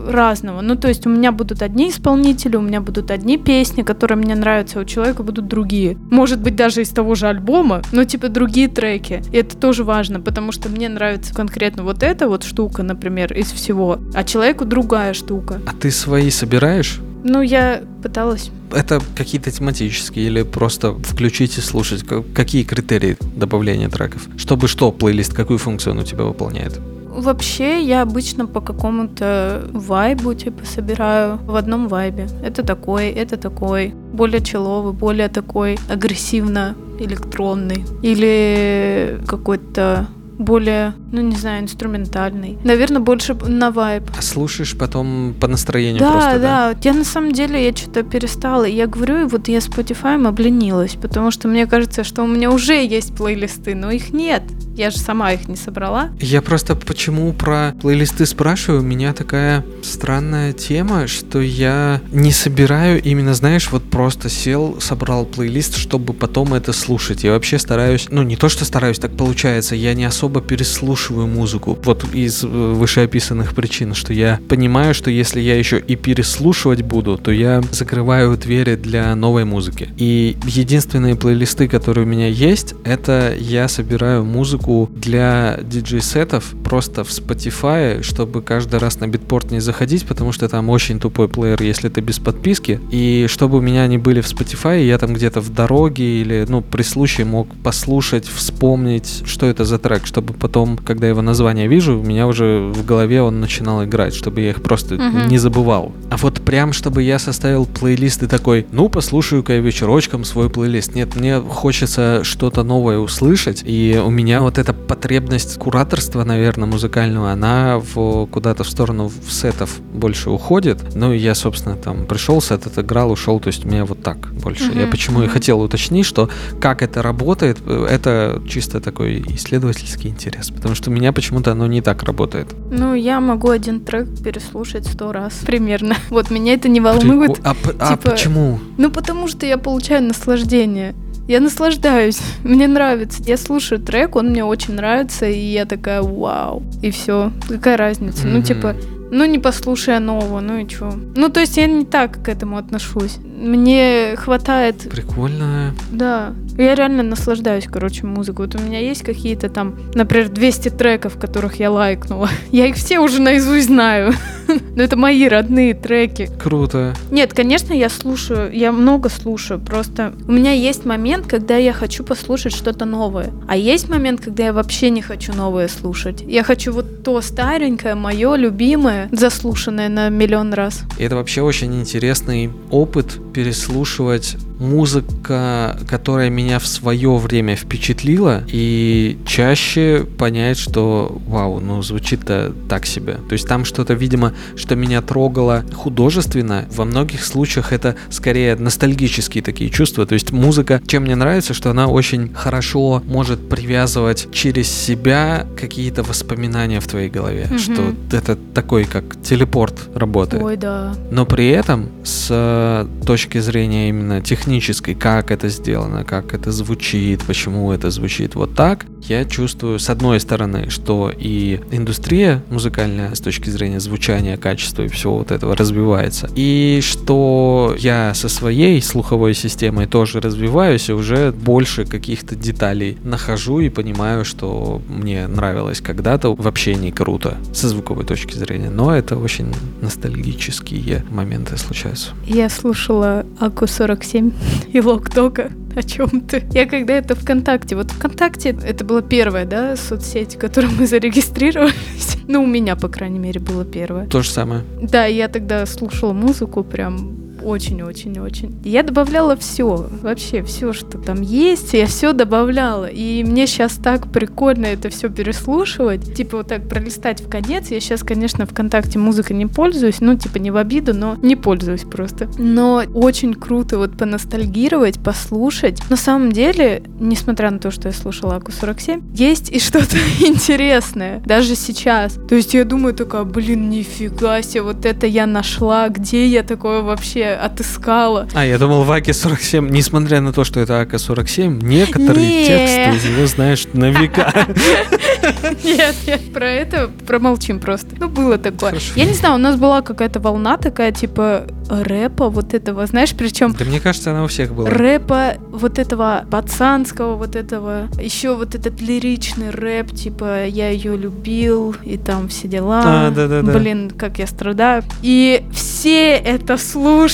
разного. 0.09 0.61
Ну, 0.61 0.77
то 0.77 0.89
есть 0.89 1.07
у 1.07 1.11
меня 1.11 1.33
будут 1.33 1.63
одни 1.63 1.91
исполнители, 1.91 2.57
у 2.57 2.61
меня 2.61 2.81
будут 2.81 3.11
одни 3.11 3.37
песни, 3.37 3.83
которые 3.83 4.17
мне 4.19 4.35
нравятся, 4.35 4.79
а 4.79 4.83
у 4.83 4.85
человека 4.85 5.23
будут 5.23 5.49
другие. 5.49 5.97
Может 6.11 6.41
быть, 6.41 6.57
даже 6.57 6.83
из 6.83 6.91
того 6.91 7.15
же 7.15 7.27
альбома, 7.27 7.83
но 7.93 8.05
типа 8.05 8.29
другие 8.29 8.69
треки. 8.69 9.23
И 9.33 9.37
это 9.37 9.57
тоже 9.57 9.85
важно, 9.85 10.21
потому 10.21 10.53
что 10.53 10.69
мне 10.69 10.89
нравится 10.89 11.35
конкретно 11.35 11.83
вот 11.83 12.03
эта 12.03 12.29
вот 12.29 12.45
штука, 12.45 12.83
например, 12.83 13.33
из 13.33 13.51
всего, 13.51 13.99
а 14.15 14.25
человеку 14.25 14.65
другая 14.65 15.15
штука. 15.15 15.61
А 15.67 15.73
ты 15.75 15.91
свои 15.91 16.31
собираешь? 16.31 17.01
Ну, 17.25 17.43
я 17.43 17.83
пыталась. 18.03 18.51
Это 18.73 19.01
какие-то 19.17 19.51
тематические 19.51 20.27
или 20.27 20.43
просто 20.43 20.93
включить 20.93 21.59
и 21.59 21.61
слушать? 21.61 22.05
Какие 22.35 22.65
критерии 22.65 23.17
добавления 23.37 23.89
треков? 23.89 24.29
Чтобы 24.37 24.69
что, 24.69 24.93
плейлист, 24.93 25.33
какую 25.33 25.59
функцию 25.59 25.95
он 25.95 26.01
у 26.01 26.05
тебя 26.05 26.25
выполняет? 26.25 26.79
Вообще, 27.09 27.83
я 27.83 28.03
обычно 28.03 28.47
по 28.47 28.61
какому-то 28.61 29.69
вайбу, 29.73 30.35
типа, 30.35 30.65
собираю 30.65 31.39
в 31.47 31.57
одном 31.57 31.89
вайбе. 31.89 32.29
Это 32.45 32.63
такой, 32.63 33.09
это 33.09 33.37
такой. 33.37 33.95
Более 34.13 34.41
человый, 34.41 34.93
более 34.93 35.29
такой 35.29 35.79
агрессивно 35.89 36.77
электронный. 37.01 37.85
Или 38.03 39.19
какой-то 39.27 40.07
более, 40.39 40.95
ну 41.13 41.21
не 41.21 41.37
знаю, 41.37 41.65
инструментальный. 41.65 42.59
Наверное, 42.65 43.01
больше 43.01 43.35
на 43.35 43.71
вайб. 43.71 44.05
А 44.17 44.23
слушаешь 44.23 44.77
потом 44.77 45.35
по 45.39 45.49
настроению 45.49 46.01
да, 46.01 46.13
просто, 46.13 46.39
да? 46.39 46.73
Да, 46.73 46.79
Я 46.83 46.95
на 46.95 47.05
самом 47.05 47.33
деле, 47.33 47.65
я 47.65 47.75
что-то 47.75 48.03
перестала. 48.05 48.65
Я 48.65 48.87
говорю, 48.87 49.21
и 49.21 49.25
вот 49.25 49.49
я 49.49 49.59
Spotify 49.59 50.27
обленилась, 50.27 50.95
потому 50.95 51.31
что 51.31 51.49
мне 51.49 51.67
кажется, 51.67 52.05
что 52.05 52.23
у 52.23 52.27
меня 52.27 52.51
уже 52.51 52.85
есть 52.85 53.15
плейлисты, 53.17 53.75
но 53.75 53.91
их 53.91 54.13
нет. 54.13 54.43
Я 54.79 54.91
же 54.91 54.99
сама 54.99 55.33
их 55.33 55.49
не 55.49 55.57
собрала. 55.57 56.11
Я 56.21 56.41
просто 56.41 56.77
почему 56.77 57.33
про 57.33 57.75
плейлисты 57.83 58.27
спрашиваю? 58.27 58.83
У 58.83 58.85
меня 58.85 59.13
такая 59.13 59.65
странная 59.83 60.53
тема, 60.53 61.09
что 61.09 61.41
я 61.41 62.01
не 62.13 62.31
собираю 62.31 63.03
именно, 63.03 63.35
знаешь, 63.35 63.73
вот 63.73 63.83
просто 63.83 64.29
сел, 64.29 64.81
собрал 64.81 65.27
плейлист, 65.27 65.75
чтобы 65.75 66.13
потом 66.13 66.55
это 66.55 66.73
слушать. 66.73 67.25
Я 67.25 67.33
вообще 67.33 67.59
стараюсь, 67.59 68.07
ну 68.09 68.23
не 68.23 68.37
то, 68.37 68.49
что 68.49 68.65
стараюсь, 68.65 69.01
так 69.01 69.17
получается, 69.17 69.75
я 69.75 69.95
не 69.95 70.05
особо 70.05 70.41
переслушиваю 70.41 71.27
музыку. 71.27 71.77
Вот 71.83 72.05
из 72.15 72.45
э, 72.45 72.47
вышеописанных 72.47 73.57
причин, 73.57 73.95
что 73.95 74.13
я 74.13 74.39
понимаю, 74.49 74.95
что 74.95 75.11
если 75.11 75.41
я 75.41 75.59
еще 75.59 75.81
и 75.81 75.97
переслушивать 75.97 76.83
буду, 76.83 77.19
то 77.19 77.33
я 77.33 77.63
закрываю 77.73 78.37
двери 78.37 78.77
для 78.77 79.13
новой 79.17 79.45
музыки. 79.45 79.89
И 79.97 80.37
единственные 80.47 81.17
плейлисты, 81.17 81.67
которые 81.67 82.07
у 82.07 82.09
меня 82.09 82.29
есть, 82.29 82.77
это 82.85 83.35
я 83.37 83.67
собираю 83.67 84.25
музыку 84.25 84.68
музыку 84.69 84.91
для 84.95 85.59
диджей-сетов 85.63 86.55
просто 86.65 87.05
в 87.05 87.09
Spotify, 87.09 88.03
чтобы 88.03 88.43
каждый 88.43 88.79
раз 88.79 89.01
на 89.01 89.09
битпорт 89.09 89.51
не 89.51 89.61
заходить, 89.61 90.07
потому 90.07 90.33
что 90.33 90.49
там 90.49 90.69
очень 90.69 91.01
тупой 91.01 91.29
плеер, 91.29 91.63
если 91.63 91.89
ты 91.89 92.01
без 92.01 92.19
подписки. 92.19 92.81
И 92.91 93.27
чтобы 93.29 93.59
у 93.59 93.61
меня 93.61 93.83
они 93.83 93.99
были 93.99 94.21
в 94.21 94.27
Spotify, 94.27 94.85
я 94.85 94.99
там 94.99 95.15
где-то 95.15 95.41
в 95.41 95.51
дороге 95.51 96.21
или, 96.21 96.47
ну, 96.49 96.61
при 96.61 96.83
случае 96.83 97.27
мог 97.27 97.49
послушать, 97.63 98.27
вспомнить, 98.27 99.23
что 99.25 99.47
это 99.47 99.65
за 99.65 99.79
трек, 99.79 100.07
чтобы 100.07 100.35
потом, 100.35 100.77
когда 100.77 101.09
его 101.09 101.23
название 101.23 101.69
вижу, 101.69 101.99
у 101.99 102.05
меня 102.05 102.27
уже 102.27 102.71
в 102.75 102.85
голове 102.85 103.23
он 103.23 103.41
начинал 103.41 103.85
играть, 103.85 104.15
чтобы 104.15 104.41
я 104.41 104.51
их 104.51 104.63
просто 104.63 104.97
uh-huh. 104.97 105.29
не 105.29 105.39
забывал. 105.39 105.93
А 106.11 106.17
вот 106.17 106.41
прям, 106.43 106.73
чтобы 106.73 107.03
я 107.03 107.19
составил 107.19 107.67
плейлист 107.67 108.23
и 108.23 108.27
такой, 108.27 108.67
ну, 108.73 108.89
послушаю-ка 108.89 109.55
я 109.55 109.61
вечерочком 109.61 110.25
свой 110.25 110.51
плейлист. 110.51 110.95
Нет, 110.95 111.17
мне 111.17 111.41
хочется 111.41 112.21
что-то 112.25 112.63
новое 112.63 112.99
услышать, 112.99 113.63
и 113.65 114.01
у 114.05 114.11
меня 114.11 114.41
вот 114.41 114.58
эта 114.59 114.73
потребность 114.73 115.59
кураторства, 115.59 116.25
наверное, 116.25 116.67
музыкального, 116.67 117.31
она 117.31 117.79
в, 117.79 118.27
куда-то 118.27 118.65
в 118.65 118.69
сторону 118.69 119.09
в 119.09 119.33
сетов 119.33 119.81
больше 119.81 120.31
уходит. 120.31 120.95
Ну, 120.95 121.13
и 121.13 121.19
я, 121.19 121.35
собственно, 121.35 121.77
там 121.77 122.07
пришел, 122.07 122.41
сет 122.41 122.67
отыграл, 122.67 123.11
ушел, 123.13 123.41
то 123.41 123.49
есть 123.49 123.65
меня 123.65 123.85
вот 123.85 124.03
так 124.03 124.33
больше. 124.35 124.65
Uh-huh, 124.65 124.81
я 124.83 124.87
почему 124.87 125.21
uh-huh. 125.21 125.27
и 125.27 125.29
хотел 125.29 125.61
уточнить, 125.61 126.07
что 126.07 126.29
как 126.61 126.83
это 126.83 127.03
работает, 127.03 127.59
это 127.67 128.43
чисто 128.49 128.81
такой 128.81 129.25
исследовательский 129.29 130.11
интерес, 130.11 130.51
потому 130.51 130.75
что 130.75 130.91
у 130.91 130.93
меня 130.93 131.13
почему-то 131.13 131.53
оно 131.53 131.67
не 131.67 131.81
так 131.81 132.03
работает. 132.03 132.49
Ну, 132.71 132.95
я 132.95 133.21
могу 133.21 133.51
один 133.51 133.81
трек 133.81 134.09
переслушать 134.23 134.87
сто 134.87 135.13
раз 135.13 135.35
примерно. 135.47 135.97
Вот 136.11 136.31
меня 136.31 136.55
это 136.55 136.69
не 136.69 136.81
волнует. 136.81 137.35
Прикол... 137.35 137.45
А, 137.45 137.55
типа... 137.55 137.75
а 137.79 137.97
почему? 137.97 138.59
Ну, 138.77 138.91
потому 138.91 139.29
что 139.29 139.47
я 139.47 139.59
получаю 139.59 140.03
наслаждение. 140.03 140.95
Я 141.29 141.41
наслаждаюсь, 141.41 142.21
мне 142.45 142.67
нравится. 142.67 143.23
Я 143.23 143.37
слушаю 143.37 143.81
трек, 143.81 144.17
он 144.17 144.31
мне 144.31 144.45
очень 144.45 144.75
нравится, 144.75 145.27
и 145.27 145.39
я 145.39 145.67
такая, 145.67 146.03
вау. 146.03 146.63
И 146.83 146.91
все. 146.91 147.31
Какая 147.49 147.77
разница? 147.77 148.27
Mm-hmm. 148.27 148.33
Ну, 148.33 148.43
типа, 148.43 148.77
ну, 149.11 149.25
не 149.27 149.39
послушая 149.39 150.01
нового, 150.01 150.41
ну 150.41 150.59
и 150.59 150.67
чё. 150.67 150.91
Ну, 151.17 151.29
то 151.29 151.41
есть 151.41 151.57
я 151.57 151.67
не 151.67 151.85
так 151.85 152.23
к 152.23 152.29
этому 152.29 152.57
отношусь. 152.57 153.19
Мне 153.19 154.15
хватает... 154.17 154.89
Прикольно. 154.91 155.75
Да. 155.93 156.35
Я 156.57 156.75
реально 156.75 157.03
наслаждаюсь, 157.03 157.67
короче, 157.67 158.07
музыкой. 158.07 158.47
Вот 158.47 158.55
у 158.55 158.63
меня 158.63 158.81
есть 158.81 159.03
какие-то 159.03 159.49
там, 159.49 159.79
например, 159.95 160.31
200 160.31 160.71
треков, 160.71 161.19
которых 161.19 161.61
я 161.61 161.71
лайкнула. 161.71 162.29
Я 162.53 162.67
их 162.67 162.77
все 162.77 162.99
уже 162.99 163.21
наизусть 163.21 163.67
знаю. 163.67 164.13
Но 164.77 164.83
это 164.83 164.97
мои 164.97 165.29
родные 165.29 165.75
треки. 165.75 166.31
Круто. 166.39 166.95
Нет, 167.11 167.33
конечно, 167.35 167.73
я 167.73 167.89
слушаю, 167.89 168.53
я 168.53 168.73
много 168.73 169.09
слушаю. 169.09 169.61
Просто 169.61 170.15
у 170.27 170.33
меня 170.33 170.53
есть 170.53 170.85
момент, 170.85 171.27
когда 171.27 171.57
я 171.57 171.73
хочу 171.73 172.05
послушать 172.05 172.55
что-то 172.55 172.85
новое. 172.85 173.31
А 173.47 173.57
есть 173.57 173.89
момент, 173.89 174.21
когда 174.21 174.47
я 174.47 174.53
вообще 174.53 174.91
не 174.91 175.03
хочу 175.03 175.33
новое 175.33 175.69
слушать. 175.69 176.23
Я 176.27 176.43
хочу 176.43 176.73
вот 176.73 177.03
то 177.03 177.21
старенькое, 177.21 177.95
мое 177.95 178.37
любимое, 178.37 179.09
заслушанное 179.13 179.89
на 179.89 180.09
миллион 180.09 180.53
раз. 180.53 180.83
И 180.99 181.05
это 181.05 181.17
вообще 181.17 181.43
очень 181.43 181.75
интересный 181.81 182.51
опыт 182.71 183.19
переслушивать 183.33 184.37
музыка, 184.59 185.79
которая 185.89 186.31
меня 186.31 186.59
в 186.59 186.67
свое 186.67 187.17
время 187.17 187.57
впечатлила, 187.57 188.43
и 188.49 189.19
чаще 189.27 190.07
понять, 190.19 190.59
что 190.59 191.21
вау, 191.27 191.61
ну 191.61 191.83
звучит-то 191.83 192.53
так 192.69 192.87
себе. 192.87 193.15
То 193.29 193.35
есть 193.35 193.47
там 193.47 193.65
что-то, 193.65 193.95
видимо, 193.95 194.35
что 194.57 194.75
меня 194.77 195.01
трогало 195.03 195.65
художественно, 195.75 196.67
во 196.75 196.85
многих 196.85 197.25
случаях 197.25 197.73
это 197.73 197.97
скорее 198.11 198.57
ностальгические 198.57 199.43
такие 199.43 199.71
чувства. 199.71 200.07
То 200.07 200.15
есть 200.15 200.33
музыка, 200.33 200.83
чем 200.87 201.05
мне 201.05 201.17
нравится, 201.17 201.55
что 201.55 201.71
она 201.71 201.87
очень 201.87 202.33
хорошо 202.35 203.03
может 203.07 203.49
привязывать 203.49 204.29
через 204.33 204.69
себя 204.69 205.47
какие-то 205.57 206.03
воспоминания 206.03 206.81
в 206.81 206.87
твоей 206.87 207.09
голове, 207.09 207.47
угу. 207.51 207.59
что 207.59 207.95
это 208.13 208.37
такой 208.55 208.85
как 208.85 209.21
телепорт 209.23 209.89
работает. 209.95 210.43
Ой, 210.43 210.57
да. 210.57 210.95
Но 211.11 211.27
при 211.27 211.49
этом 211.49 211.91
с 212.03 212.87
точки 213.07 213.39
зрения 213.39 213.89
именно 213.89 214.21
технической 214.21 214.48
технической, 214.49 214.95
как 214.95 215.31
это 215.31 215.51
сделано, 215.51 216.05
как 216.05 216.33
это 216.33 216.53
звучит, 216.53 217.23
почему 217.27 217.71
это 217.71 217.91
звучит 217.91 218.35
вот 218.35 218.55
так, 218.55 218.87
я 219.03 219.25
чувствую, 219.25 219.79
с 219.79 219.89
одной 219.91 220.21
стороны, 220.21 220.71
что 220.71 221.13
и 221.17 221.61
индустрия 221.71 222.43
музыкальная 222.51 223.15
с 223.15 223.21
точки 223.21 223.51
зрения 223.51 223.81
звучания, 223.81 224.37
качества 224.37 224.83
и 224.83 224.89
всего 224.89 225.19
вот 225.19 225.31
этого 225.31 225.57
развивается, 225.57 226.29
и 226.35 226.81
что 226.83 227.75
я 227.79 228.13
со 228.15 228.29
своей 228.29 228.81
слуховой 228.83 229.35
системой 229.35 229.87
тоже 229.87 230.21
развиваюсь 230.21 230.89
и 230.89 230.93
уже 230.93 231.33
больше 231.33 231.85
каких-то 231.85 232.35
деталей 232.35 232.99
нахожу 233.03 233.61
и 233.61 233.69
понимаю, 233.69 234.25
что 234.25 234.83
мне 234.89 235.27
нравилось 235.27 235.81
когда-то, 235.81 236.35
вообще 236.35 236.75
не 236.75 236.93
круто 236.93 237.37
со 237.53 237.69
звуковой 237.69 238.05
точки 238.05 238.35
зрения, 238.35 238.71
но 238.71 238.95
это 238.95 239.17
очень 239.17 239.55
ностальгические 239.81 241.05
моменты 241.11 241.57
случаются. 241.57 242.11
Я 242.27 242.49
слушала 242.49 243.25
Аку 243.39 243.67
47 243.67 244.33
и 244.73 244.81
Локтока. 244.81 245.51
О 245.77 245.83
чем 245.83 246.23
ты? 246.23 246.45
Я 246.53 246.67
когда 246.67 246.95
это 246.95 247.15
ВКонтакте, 247.15 247.77
вот 247.77 247.91
ВКонтакте 247.91 248.57
это 248.65 248.85
была 248.85 249.03
первая, 249.03 249.45
да, 249.45 249.77
соцсеть, 249.77 250.37
в 250.37 250.39
которой 250.39 250.71
мы 250.79 250.87
зарегистрировались. 250.87 252.17
Ну, 252.31 252.43
у 252.43 252.47
меня, 252.47 252.77
по 252.77 252.89
крайней 252.89 253.19
мере, 253.19 253.41
было 253.41 253.65
первое. 253.65 254.07
То 254.07 254.21
же 254.21 254.29
самое. 254.29 254.63
Да, 254.83 255.07
я 255.07 255.29
тогда 255.29 255.65
слушала 255.65 256.13
музыку 256.13 256.63
прям 256.63 257.28
очень-очень-очень. 257.49 258.61
Я 258.65 258.83
добавляла 258.83 259.37
все, 259.37 259.87
вообще 260.03 260.43
все, 260.43 260.73
что 260.73 260.99
там 260.99 261.23
есть, 261.23 261.73
я 261.75 261.87
все 261.87 262.13
добавляла. 262.13 262.87
И 262.87 263.25
мне 263.25 263.47
сейчас 263.47 263.75
так 263.75 264.13
прикольно 264.13 264.67
это 264.67 264.91
все 264.91 265.09
переслушивать. 265.09 266.15
Типа 266.15 266.39
вот 266.39 266.49
так 266.49 266.69
пролистать 266.69 267.21
в 267.21 267.29
конец. 267.29 267.71
Я 267.71 267.81
сейчас, 267.81 268.03
конечно, 268.03 268.47
ВКонтакте 268.47 268.99
музыкой 268.99 269.37
не 269.37 269.47
пользуюсь, 269.47 270.01
ну, 270.01 270.17
типа 270.17 270.39
не 270.39 270.51
в 270.51 270.57
обиду, 270.57 270.95
но 270.95 271.17
не 271.23 271.37
пользуюсь 271.37 271.83
просто. 271.83 272.29
Но 272.39 272.83
очень 272.95 273.35
круто 273.35 273.79
вот 273.79 273.97
поностальгировать, 273.97 275.03
послушать. 275.03 275.81
На 275.91 275.97
самом 275.97 276.33
деле, 276.33 276.83
несмотря 277.01 277.51
на 277.51 277.59
то, 277.59 277.71
что 277.71 277.89
я 277.89 277.95
слушала 277.95 278.37
Аку 278.37 278.53
47, 278.53 279.15
есть 279.15 279.51
и 279.51 279.59
что-то 279.59 279.97
интересное, 280.21 281.21
даже 281.25 281.55
сейчас. 281.55 282.19
То 282.29 282.35
есть 282.35 282.55
я 282.55 282.65
думаю 282.65 282.95
такая, 282.95 283.25
блин, 283.25 283.71
нифига 283.71 284.43
себе, 284.43 284.63
вот 284.63 284.85
это 284.85 285.07
я 285.07 285.27
нашла, 285.27 285.89
где 285.89 286.27
я 286.27 286.43
такое 286.43 286.83
вообще 286.83 287.38
отыскала. 287.41 288.29
А, 288.35 288.45
я 288.45 288.59
думал, 288.59 288.85
в 288.85 288.93
Аке 288.93 289.13
47, 289.13 289.69
несмотря 289.71 290.21
на 290.21 290.33
то, 290.33 290.45
что 290.45 290.61
это 290.61 290.81
Ака 290.81 290.99
47, 290.99 291.61
некоторые 291.63 292.47
тексты 292.47 292.97
из 292.97 293.17
него 293.17 293.27
знаешь 293.27 293.67
на 293.73 293.91
века. 293.91 294.33
Нет, 295.65 295.95
нет, 296.07 296.33
про 296.33 296.49
это 296.49 296.91
промолчим 297.07 297.61
просто. 297.61 297.89
Ну, 297.99 298.09
было 298.09 298.39
такое. 298.39 298.75
Я 298.95 299.05
не 299.05 299.13
знаю, 299.13 299.35
у 299.35 299.39
нас 299.39 299.57
была 299.57 299.83
какая-то 299.83 300.21
волна 300.21 300.57
такая, 300.57 300.93
типа, 300.93 301.47
рэпа 301.69 302.29
вот 302.29 302.55
этого, 302.55 302.87
знаешь, 302.87 303.15
причем... 303.17 303.53
Да 303.53 303.65
мне 303.65 303.81
кажется, 303.81 304.11
она 304.11 304.25
у 304.25 304.27
всех 304.27 304.55
была. 304.55 304.71
Рэпа 304.71 305.35
вот 305.51 305.79
этого 305.79 306.25
пацанского, 306.31 307.17
вот 307.17 307.37
этого, 307.37 307.89
еще 308.01 308.35
вот 308.35 308.55
этот 308.55 308.81
лиричный 308.81 309.51
рэп, 309.51 309.93
типа, 309.95 310.47
я 310.47 310.71
ее 310.71 310.97
любил, 310.97 311.75
и 311.85 311.97
там 311.97 312.29
все 312.29 312.49
дела. 312.49 312.83
А, 312.85 313.11
да, 313.11 313.27
да, 313.27 313.43
да. 313.43 313.53
Блин, 313.53 313.91
как 313.91 314.19
я 314.19 314.27
страдаю. 314.27 314.83
И 315.03 315.45
все 315.53 316.13
это 316.13 316.57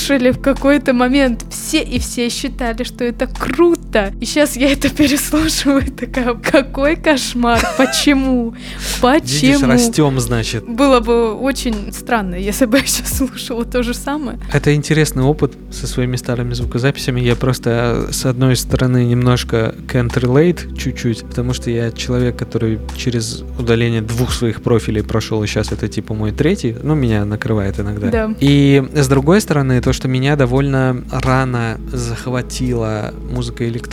слушали 0.05 0.29
в 0.29 0.39
какой-то 0.39 0.93
момент, 0.93 1.45
все, 1.49 1.81
и 1.81 1.97
все 1.97 2.29
считали, 2.29 2.83
что 2.83 3.03
это 3.03 3.25
круто. 3.25 3.84
И 4.19 4.25
сейчас 4.25 4.55
я 4.57 4.71
это 4.71 4.89
переслушиваю, 4.89 5.83
такая, 5.91 6.33
какой 6.35 6.95
кошмар, 6.95 7.61
почему? 7.77 8.53
Почему? 9.01 9.53
Видишь, 9.53 9.61
растем, 9.61 10.19
значит. 10.19 10.67
Было 10.67 10.99
бы 10.99 11.33
очень 11.33 11.91
странно, 11.93 12.35
если 12.35 12.65
бы 12.65 12.77
я 12.77 12.85
сейчас 12.85 13.17
слушала 13.17 13.65
то 13.65 13.83
же 13.83 13.93
самое. 13.93 14.39
Это 14.51 14.73
интересный 14.73 15.23
опыт 15.23 15.53
со 15.71 15.87
своими 15.87 16.15
старыми 16.15 16.53
звукозаписями. 16.53 17.21
Я 17.21 17.35
просто, 17.35 18.07
с 18.11 18.25
одной 18.25 18.55
стороны, 18.55 19.05
немножко 19.05 19.75
can't 19.87 20.13
relate 20.13 20.77
чуть-чуть, 20.77 21.21
потому 21.25 21.53
что 21.53 21.69
я 21.69 21.91
человек, 21.91 22.37
который 22.37 22.79
через 22.97 23.43
удаление 23.57 24.01
двух 24.01 24.33
своих 24.33 24.61
профилей 24.61 25.03
прошел, 25.03 25.43
и 25.43 25.47
сейчас 25.47 25.71
это 25.71 25.87
типа 25.87 26.13
мой 26.13 26.31
третий, 26.31 26.75
ну, 26.83 26.95
меня 26.95 27.25
накрывает 27.25 27.79
иногда. 27.79 28.09
Да. 28.09 28.35
И 28.39 28.83
с 28.93 29.07
другой 29.07 29.41
стороны, 29.41 29.81
то, 29.81 29.93
что 29.93 30.07
меня 30.07 30.35
довольно 30.35 31.03
рано 31.11 31.79
захватила 31.91 33.13
музыка 33.29 33.67
электронная, 33.67 33.84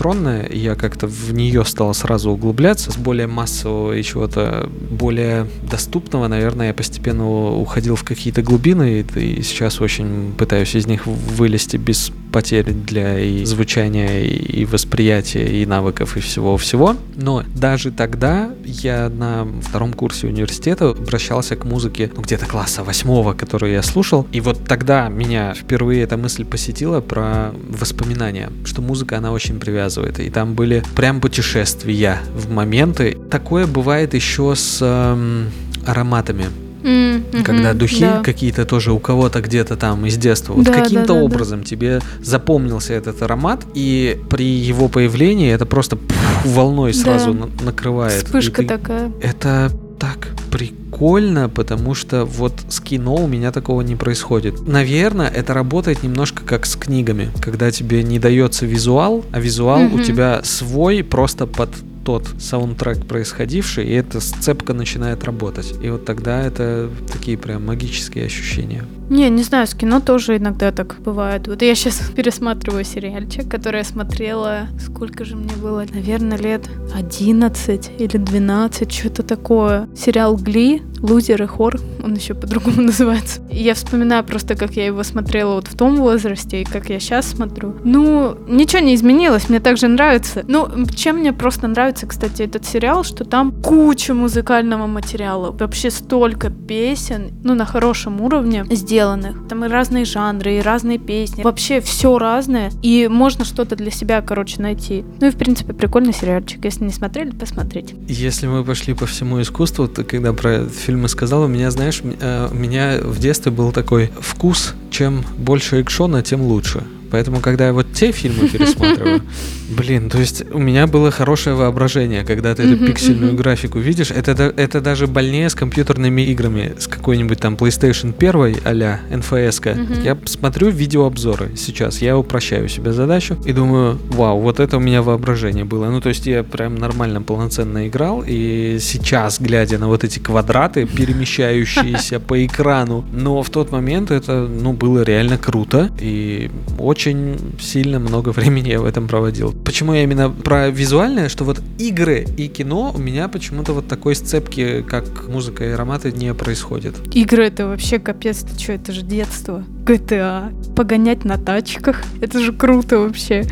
и 0.46 0.58
я 0.58 0.75
как-то 0.75 1.06
в 1.06 1.32
нее 1.32 1.64
стал 1.64 1.94
сразу 1.94 2.30
углубляться, 2.30 2.90
с 2.90 2.96
более 2.96 3.26
массового 3.26 3.92
и 3.92 4.02
чего-то 4.02 4.68
более 4.90 5.46
доступного, 5.70 6.28
наверное, 6.28 6.68
я 6.68 6.75
постепенно 6.75 7.28
уходил 7.28 7.96
в 7.96 8.04
какие-то 8.04 8.42
глубины, 8.42 9.04
и 9.14 9.42
сейчас 9.42 9.80
очень 9.80 10.32
пытаюсь 10.37 10.75
из 10.75 10.87
них 10.87 11.06
вылезти 11.06 11.76
без 11.76 12.12
потерь 12.33 12.73
для 12.73 13.19
и 13.19 13.45
звучания, 13.45 14.23
и 14.23 14.65
восприятия, 14.65 15.45
и 15.45 15.67
навыков, 15.67 16.17
и 16.17 16.21
всего-всего. 16.21 16.97
Но 17.15 17.45
даже 17.55 17.91
тогда 17.93 18.51
я 18.65 19.09
на 19.09 19.47
втором 19.62 19.93
курсе 19.93 20.27
университета 20.27 20.91
обращался 20.91 21.57
к 21.57 21.65
музыке 21.65 22.11
ну, 22.17 22.23
где-то 22.23 22.47
класса 22.47 22.83
восьмого, 22.83 23.35
которую 23.35 23.73
я 23.73 23.83
слушал. 23.83 24.27
И 24.33 24.41
вот 24.41 24.65
тогда 24.67 25.09
меня 25.09 25.55
впервые 25.55 26.03
эта 26.03 26.17
мысль 26.17 26.45
посетила 26.45 27.01
про 27.01 27.53
воспоминания, 27.69 28.51
что 28.65 28.83
музыка, 28.83 29.19
она 29.19 29.33
очень 29.33 29.61
привязывает. 29.61 30.19
И 30.19 30.31
там 30.31 30.55
были 30.55 30.83
прям 30.97 31.21
путешествия 31.21 32.19
в 32.35 32.51
моменты. 32.51 33.19
Такое 33.31 33.67
бывает 33.67 34.15
еще 34.15 34.55
с 34.57 34.79
эм, 34.81 35.51
ароматами. 35.87 36.47
Mm, 36.83 37.43
когда 37.45 37.73
духи 37.75 38.01
да. 38.01 38.21
какие-то 38.23 38.65
тоже 38.65 38.93
у 38.93 38.99
кого-то 38.99 39.41
где-то 39.41 39.77
там 39.77 40.05
из 40.07 40.17
детства, 40.17 40.53
вот 40.55 40.65
Да, 40.65 40.73
каким-то 40.73 41.07
да, 41.09 41.15
да, 41.15 41.21
да. 41.21 41.25
образом 41.25 41.62
тебе 41.65 42.01
запомнился 42.23 42.95
этот 42.95 43.23
аромат, 43.23 43.65
и 43.75 44.21
при 44.31 44.45
его 44.45 44.89
появлении 44.89 45.51
это 45.53 45.67
просто 45.67 45.97
пф, 45.97 46.45
волной 46.47 46.93
сразу 46.95 47.33
Да. 47.33 47.41
на- 47.47 47.65
накрывает. 47.67 48.25
Вспышка 48.25 48.62
ты- 48.62 48.69
такая. 48.69 49.12
Это 49.23 49.71
так 49.99 50.29
прикольно, 50.51 51.49
потому 51.49 51.95
что 51.95 52.25
вот 52.25 52.53
с 52.69 52.81
кино 52.81 53.15
у 53.15 53.27
меня 53.27 53.53
такого 53.53 53.83
не 53.83 53.95
происходит. 53.97 54.67
Наверное, 54.67 55.29
это 55.29 55.55
работает 55.55 56.03
немножко 56.03 56.43
как 56.45 56.67
с 56.67 56.77
книгами, 56.77 57.31
когда 57.41 57.71
тебе 57.71 58.03
не 58.03 58.19
дается 58.19 58.67
визуал, 58.67 59.25
а 59.33 59.41
визуал 59.41 59.81
у 59.83 59.85
Мгм. 59.97 60.03
тебя 60.03 60.41
свой 60.45 61.03
просто 61.05 61.47
под 61.47 61.71
тот 62.04 62.26
саундтрек 62.38 63.06
происходивший, 63.06 63.87
и 63.87 63.92
эта 63.92 64.21
сцепка 64.21 64.75
начинает 64.75 65.25
работать. 65.25 65.75
И 65.82 65.90
вот 65.90 66.04
тогда 66.04 66.40
это 66.40 66.90
такие 67.12 67.38
прям 67.38 67.66
магические 67.66 68.27
ощущения. 68.27 68.85
Не, 69.11 69.29
не 69.31 69.42
знаю, 69.42 69.66
с 69.66 69.74
кино 69.74 70.00
тоже 70.00 70.37
иногда 70.38 70.72
так 70.72 70.96
бывает. 71.00 71.46
Вот 71.48 71.62
я 71.62 71.74
сейчас 71.74 72.00
пересматриваю 72.16 72.85
сериальчик, 72.85 73.48
который 73.48 73.79
я 73.79 73.85
смотрела, 73.85 74.68
сколько 74.81 75.24
же 75.24 75.37
мне 75.37 75.55
было, 75.57 75.85
наверное, 75.92 76.38
лет 76.38 76.68
11 76.94 77.90
или 77.98 78.16
12, 78.16 78.92
что-то 78.92 79.22
такое. 79.22 79.88
Сериал 79.96 80.37
Гли, 80.37 80.83
Лузер 81.03 81.43
и 81.43 81.47
Хор, 81.47 81.81
он 82.03 82.15
еще 82.15 82.35
по-другому 82.35 82.83
называется. 82.83 83.41
Я 83.51 83.75
вспоминаю 83.75 84.25
просто, 84.25 84.55
как 84.55 84.73
я 84.75 84.87
его 84.87 85.03
смотрела 85.03 85.55
вот 85.55 85.69
в 85.69 85.77
том 85.77 85.97
возрасте 85.97 86.62
и 86.62 86.65
как 86.65 86.88
я 86.91 87.01
сейчас 87.01 87.31
смотрю. 87.31 87.77
Ну, 87.85 88.37
ничего 88.49 88.81
не 88.83 88.95
изменилось, 88.95 89.49
мне 89.49 89.61
также 89.61 89.88
нравится. 89.88 90.45
Ну, 90.47 90.69
чем 90.95 91.17
мне 91.19 91.33
просто 91.33 91.69
нравится, 91.69 92.07
кстати, 92.07 92.43
этот 92.43 92.65
сериал, 92.65 93.05
что 93.05 93.25
там 93.25 93.53
куча 93.53 94.15
музыкального 94.15 94.87
материала, 94.87 95.51
вообще 95.51 95.91
столько 95.91 96.51
песен, 96.51 97.33
ну, 97.43 97.55
на 97.55 97.67
хорошем 97.67 98.21
уровне 98.21 98.65
сделанных. 98.71 99.49
Там 99.49 99.65
и 99.65 99.69
разные 99.69 100.05
жанры, 100.05 100.59
и 100.59 100.61
разные 100.61 100.99
песни. 100.99 101.43
Вообще 101.43 101.81
все 101.81 102.19
разное, 102.19 102.71
и 102.83 103.09
можно 103.11 103.45
что-то 103.45 103.77
для 103.77 103.91
себя, 103.91 104.23
короче, 104.23 104.62
найти. 104.62 105.05
Ну 105.21 105.27
и, 105.27 105.31
в 105.31 105.37
принципе, 105.37 105.73
прикольный 105.73 106.12
сериальчик. 106.12 106.65
Если 106.65 106.85
не 106.85 106.93
смотрели, 106.93 107.31
посмотрите. 107.31 107.97
Если 108.07 108.47
мы 108.47 108.65
пошли 108.65 108.95
по 108.95 109.07
всему 109.07 109.41
искусству, 109.41 109.88
то 109.88 110.05
когда 110.05 110.33
про 110.33 110.65
фильмы 110.92 111.09
сказал, 111.09 111.44
у 111.44 111.48
меня, 111.48 111.70
знаешь, 111.70 112.02
э, 112.05 112.48
у 112.50 112.55
меня 112.55 112.98
в 113.02 113.18
детстве 113.18 113.50
был 113.50 113.72
такой 113.72 114.11
вкус, 114.20 114.74
чем 114.90 115.24
больше 115.38 115.81
экшона, 115.81 116.22
тем 116.22 116.42
лучше. 116.42 116.83
Поэтому, 117.11 117.40
когда 117.40 117.66
я 117.66 117.72
вот 117.72 117.94
те 117.94 118.12
фильмы 118.12 118.46
пересматриваю, 118.50 119.22
блин, 119.76 120.11
то 120.11 120.18
есть 120.18 120.44
у 120.52 120.58
меня 120.58 120.87
было 120.87 121.11
хорошее 121.11 121.56
воображение, 121.56 122.24
когда 122.24 122.54
ты 122.54 122.62
эту 122.62 122.87
пиксельную 122.87 123.35
графику 123.35 123.78
видишь. 123.78 124.11
Это, 124.11 124.32
это 124.56 124.80
даже 124.80 125.06
больнее 125.06 125.48
с 125.48 125.54
компьютерными 125.54 126.22
играми, 126.22 126.74
с 126.78 126.87
какой-нибудь 126.87 127.40
там 127.40 127.54
PlayStation 127.54 128.14
1 128.16 128.62
а-ля 128.64 129.00
NFS. 129.11 129.61
-ка. 129.61 129.74
Мгм. 129.74 130.02
Я 130.02 130.16
смотрю 130.24 130.70
видеообзоры 130.70 131.50
сейчас, 131.56 132.02
я 132.02 132.16
упрощаю 132.16 132.68
себе 132.68 132.92
задачу 132.92 133.37
и 133.44 133.52
думаю, 133.52 133.98
вау, 134.11 134.40
вот 134.40 134.61
это 134.61 134.76
у 134.76 134.80
меня 134.80 135.02
воображение 135.02 135.64
было. 135.64 135.90
Ну, 135.90 136.00
то 136.00 136.08
есть 136.08 136.26
я 136.26 136.42
прям 136.42 136.76
нормально, 136.76 137.22
полноценно 137.22 137.87
играл, 137.88 138.24
и 138.26 138.78
сейчас, 138.80 139.40
глядя 139.40 139.78
на 139.78 139.88
вот 139.88 140.04
эти 140.04 140.18
квадраты, 140.18 140.87
перемещающиеся 140.96 142.20
по 142.20 142.44
экрану, 142.44 143.04
но 143.12 143.42
в 143.42 143.50
тот 143.50 143.72
момент 143.72 144.11
это, 144.11 144.48
ну, 144.48 144.72
было 144.72 145.02
реально 145.02 145.38
круто, 145.38 145.90
и 146.00 146.50
очень 146.78 147.37
сильно 147.61 147.98
много 147.98 148.28
времени 148.37 148.70
я 148.70 148.80
в 148.80 148.85
этом 148.85 149.08
проводил. 149.08 149.52
Почему 149.64 149.94
я 149.94 150.03
именно 150.03 150.31
про 150.31 150.68
визуальное, 150.70 151.29
что 151.29 151.44
вот 151.44 151.61
игры 151.79 152.27
и 152.37 152.48
кино 152.48 152.92
у 152.94 152.98
меня 152.98 153.29
почему-то 153.29 153.72
вот 153.72 153.88
такой 153.88 154.14
сцепки, 154.14 154.83
как 154.83 155.29
музыка 155.29 155.64
и 155.64 155.68
ароматы, 155.68 156.12
не 156.12 156.35
происходит. 156.35 156.94
Игры 157.14 157.46
это 157.46 157.66
вообще 157.66 157.98
капец, 157.98 158.42
ты 158.42 158.59
что, 158.59 158.72
это 158.72 158.92
же 158.92 159.03
детство. 159.03 159.64
GTA. 159.85 160.75
Погонять 160.75 161.25
на 161.25 161.38
тачках. 161.38 162.03
Это 162.20 162.40
же 162.40 162.53
круто 162.53 162.98
вообще. 162.98 163.44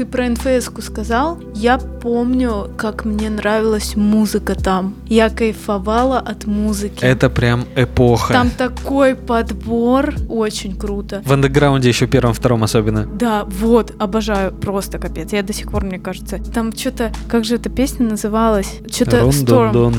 Ты 0.00 0.06
про 0.06 0.30
НФС-ку 0.30 0.80
сказал? 0.80 1.38
Я 1.54 1.76
помню, 1.76 2.70
как 2.78 3.04
мне 3.04 3.28
нравилась 3.28 3.96
музыка 3.96 4.54
там. 4.54 4.94
Я 5.04 5.28
кайфовала 5.28 6.18
от 6.18 6.46
музыки. 6.46 7.04
Это 7.04 7.28
прям 7.28 7.66
эпоха. 7.76 8.32
Там 8.32 8.48
такой 8.48 9.14
подбор. 9.14 10.14
Очень 10.30 10.74
круто. 10.74 11.20
В 11.26 11.32
андеграунде 11.34 11.90
еще 11.90 12.06
первом, 12.06 12.32
втором 12.32 12.64
особенно. 12.64 13.04
Да, 13.04 13.44
вот, 13.44 13.92
обожаю, 13.98 14.54
просто 14.54 14.98
капец. 14.98 15.34
Я 15.34 15.42
до 15.42 15.52
сих 15.52 15.70
пор, 15.70 15.84
мне 15.84 15.98
кажется, 15.98 16.38
там 16.38 16.74
что-то, 16.74 17.12
как 17.28 17.44
же 17.44 17.56
эта 17.56 17.68
песня 17.68 18.08
называлась? 18.08 18.78
Что-то 18.90 19.18
Storm. 19.18 19.70
Рон-дон-дон. 19.70 19.94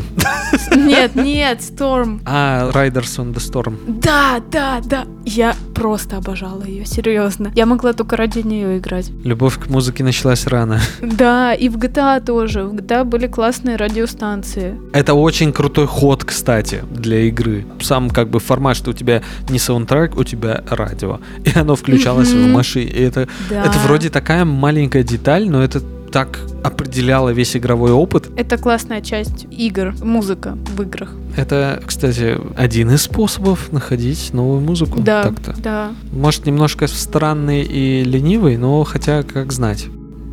Нет, 0.75 1.15
нет, 1.15 1.59
Storm. 1.59 2.19
А, 2.25 2.69
Riders 2.71 3.17
on 3.19 3.33
the 3.33 3.37
Storm. 3.37 3.75
Да, 3.87 4.41
да, 4.51 4.81
да. 4.83 5.05
Я 5.25 5.55
просто 5.75 6.17
обожала 6.17 6.63
ее, 6.63 6.85
серьезно. 6.85 7.51
Я 7.55 7.65
могла 7.65 7.93
только 7.93 8.15
ради 8.17 8.39
нее 8.39 8.77
играть. 8.77 9.11
Любовь 9.23 9.57
к 9.59 9.67
музыке 9.69 10.03
началась 10.03 10.47
рано. 10.47 10.79
Да, 11.01 11.53
и 11.53 11.69
в 11.69 11.77
GTA 11.77 12.19
тоже. 12.23 12.63
В 12.63 12.73
GTA 12.75 13.03
были 13.03 13.27
классные 13.27 13.75
радиостанции. 13.75 14.77
Это 14.93 15.13
очень 15.13 15.51
крутой 15.53 15.87
ход, 15.87 16.23
кстати, 16.23 16.83
для 16.91 17.19
игры. 17.21 17.65
Сам 17.81 18.09
как 18.09 18.29
бы 18.29 18.39
формат, 18.39 18.77
что 18.77 18.91
у 18.91 18.93
тебя 18.93 19.21
не 19.49 19.59
саундтрек, 19.59 20.17
у 20.17 20.23
тебя 20.23 20.63
радио. 20.69 21.19
И 21.45 21.57
оно 21.57 21.75
включалось 21.75 22.29
в 22.31 22.35
Мгм. 22.37 22.51
машине. 22.53 22.91
И 22.91 23.01
это, 23.01 23.27
Да. 23.49 23.63
это 23.65 23.77
вроде 23.85 24.09
такая 24.09 24.45
маленькая 24.45 25.03
деталь, 25.03 25.49
но 25.49 25.63
это 25.63 25.81
так 26.11 26.39
определяло 26.63 27.29
весь 27.29 27.55
игровой 27.55 27.91
опыт. 27.91 28.29
Это 28.35 28.57
классная 28.57 29.01
часть 29.01 29.45
игр, 29.49 29.93
музыка 30.03 30.57
в 30.75 30.81
играх. 30.81 31.13
Это, 31.37 31.81
кстати, 31.85 32.37
один 32.57 32.91
из 32.91 33.03
способов 33.03 33.71
находить 33.71 34.33
новую 34.33 34.59
музыку. 34.61 34.99
Да, 34.99 35.23
Так-то. 35.23 35.55
да. 35.57 35.91
Может, 36.11 36.45
немножко 36.45 36.87
странный 36.87 37.61
и 37.63 38.03
ленивый, 38.03 38.57
но 38.57 38.83
хотя, 38.83 39.23
как 39.23 39.51
знать. 39.53 39.87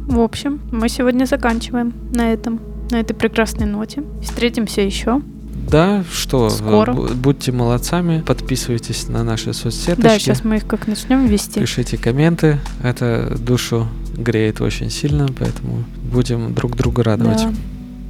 В 0.08 0.20
общем, 0.20 0.60
мы 0.72 0.88
сегодня 0.88 1.24
заканчиваем 1.26 1.92
на 2.12 2.32
этом, 2.32 2.60
на 2.90 2.96
этой 3.00 3.14
прекрасной 3.14 3.66
ноте. 3.66 4.02
Встретимся 4.22 4.80
еще. 4.80 5.20
Да, 5.70 6.02
что, 6.10 6.48
Скоро. 6.48 6.92
бу- 6.94 7.14
будьте 7.14 7.52
молодцами, 7.52 8.22
подписывайтесь 8.26 9.06
на 9.08 9.22
наши 9.22 9.52
соцсеточки. 9.52 10.00
Да, 10.00 10.18
сейчас 10.18 10.42
мы 10.42 10.56
их 10.56 10.66
как 10.66 10.86
начнем 10.88 11.26
вести. 11.26 11.60
Пишите 11.60 11.98
комменты, 11.98 12.58
это 12.82 13.36
душу 13.38 13.86
греет 14.18 14.60
очень 14.60 14.90
сильно, 14.90 15.26
поэтому 15.38 15.84
будем 16.12 16.54
друг 16.54 16.76
друга 16.76 17.02
радовать. 17.02 17.44
Да. 17.44 17.52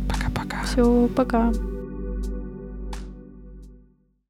Пока-пока. 0.09 0.63
Все, 0.65 1.09
пока. 1.15 1.53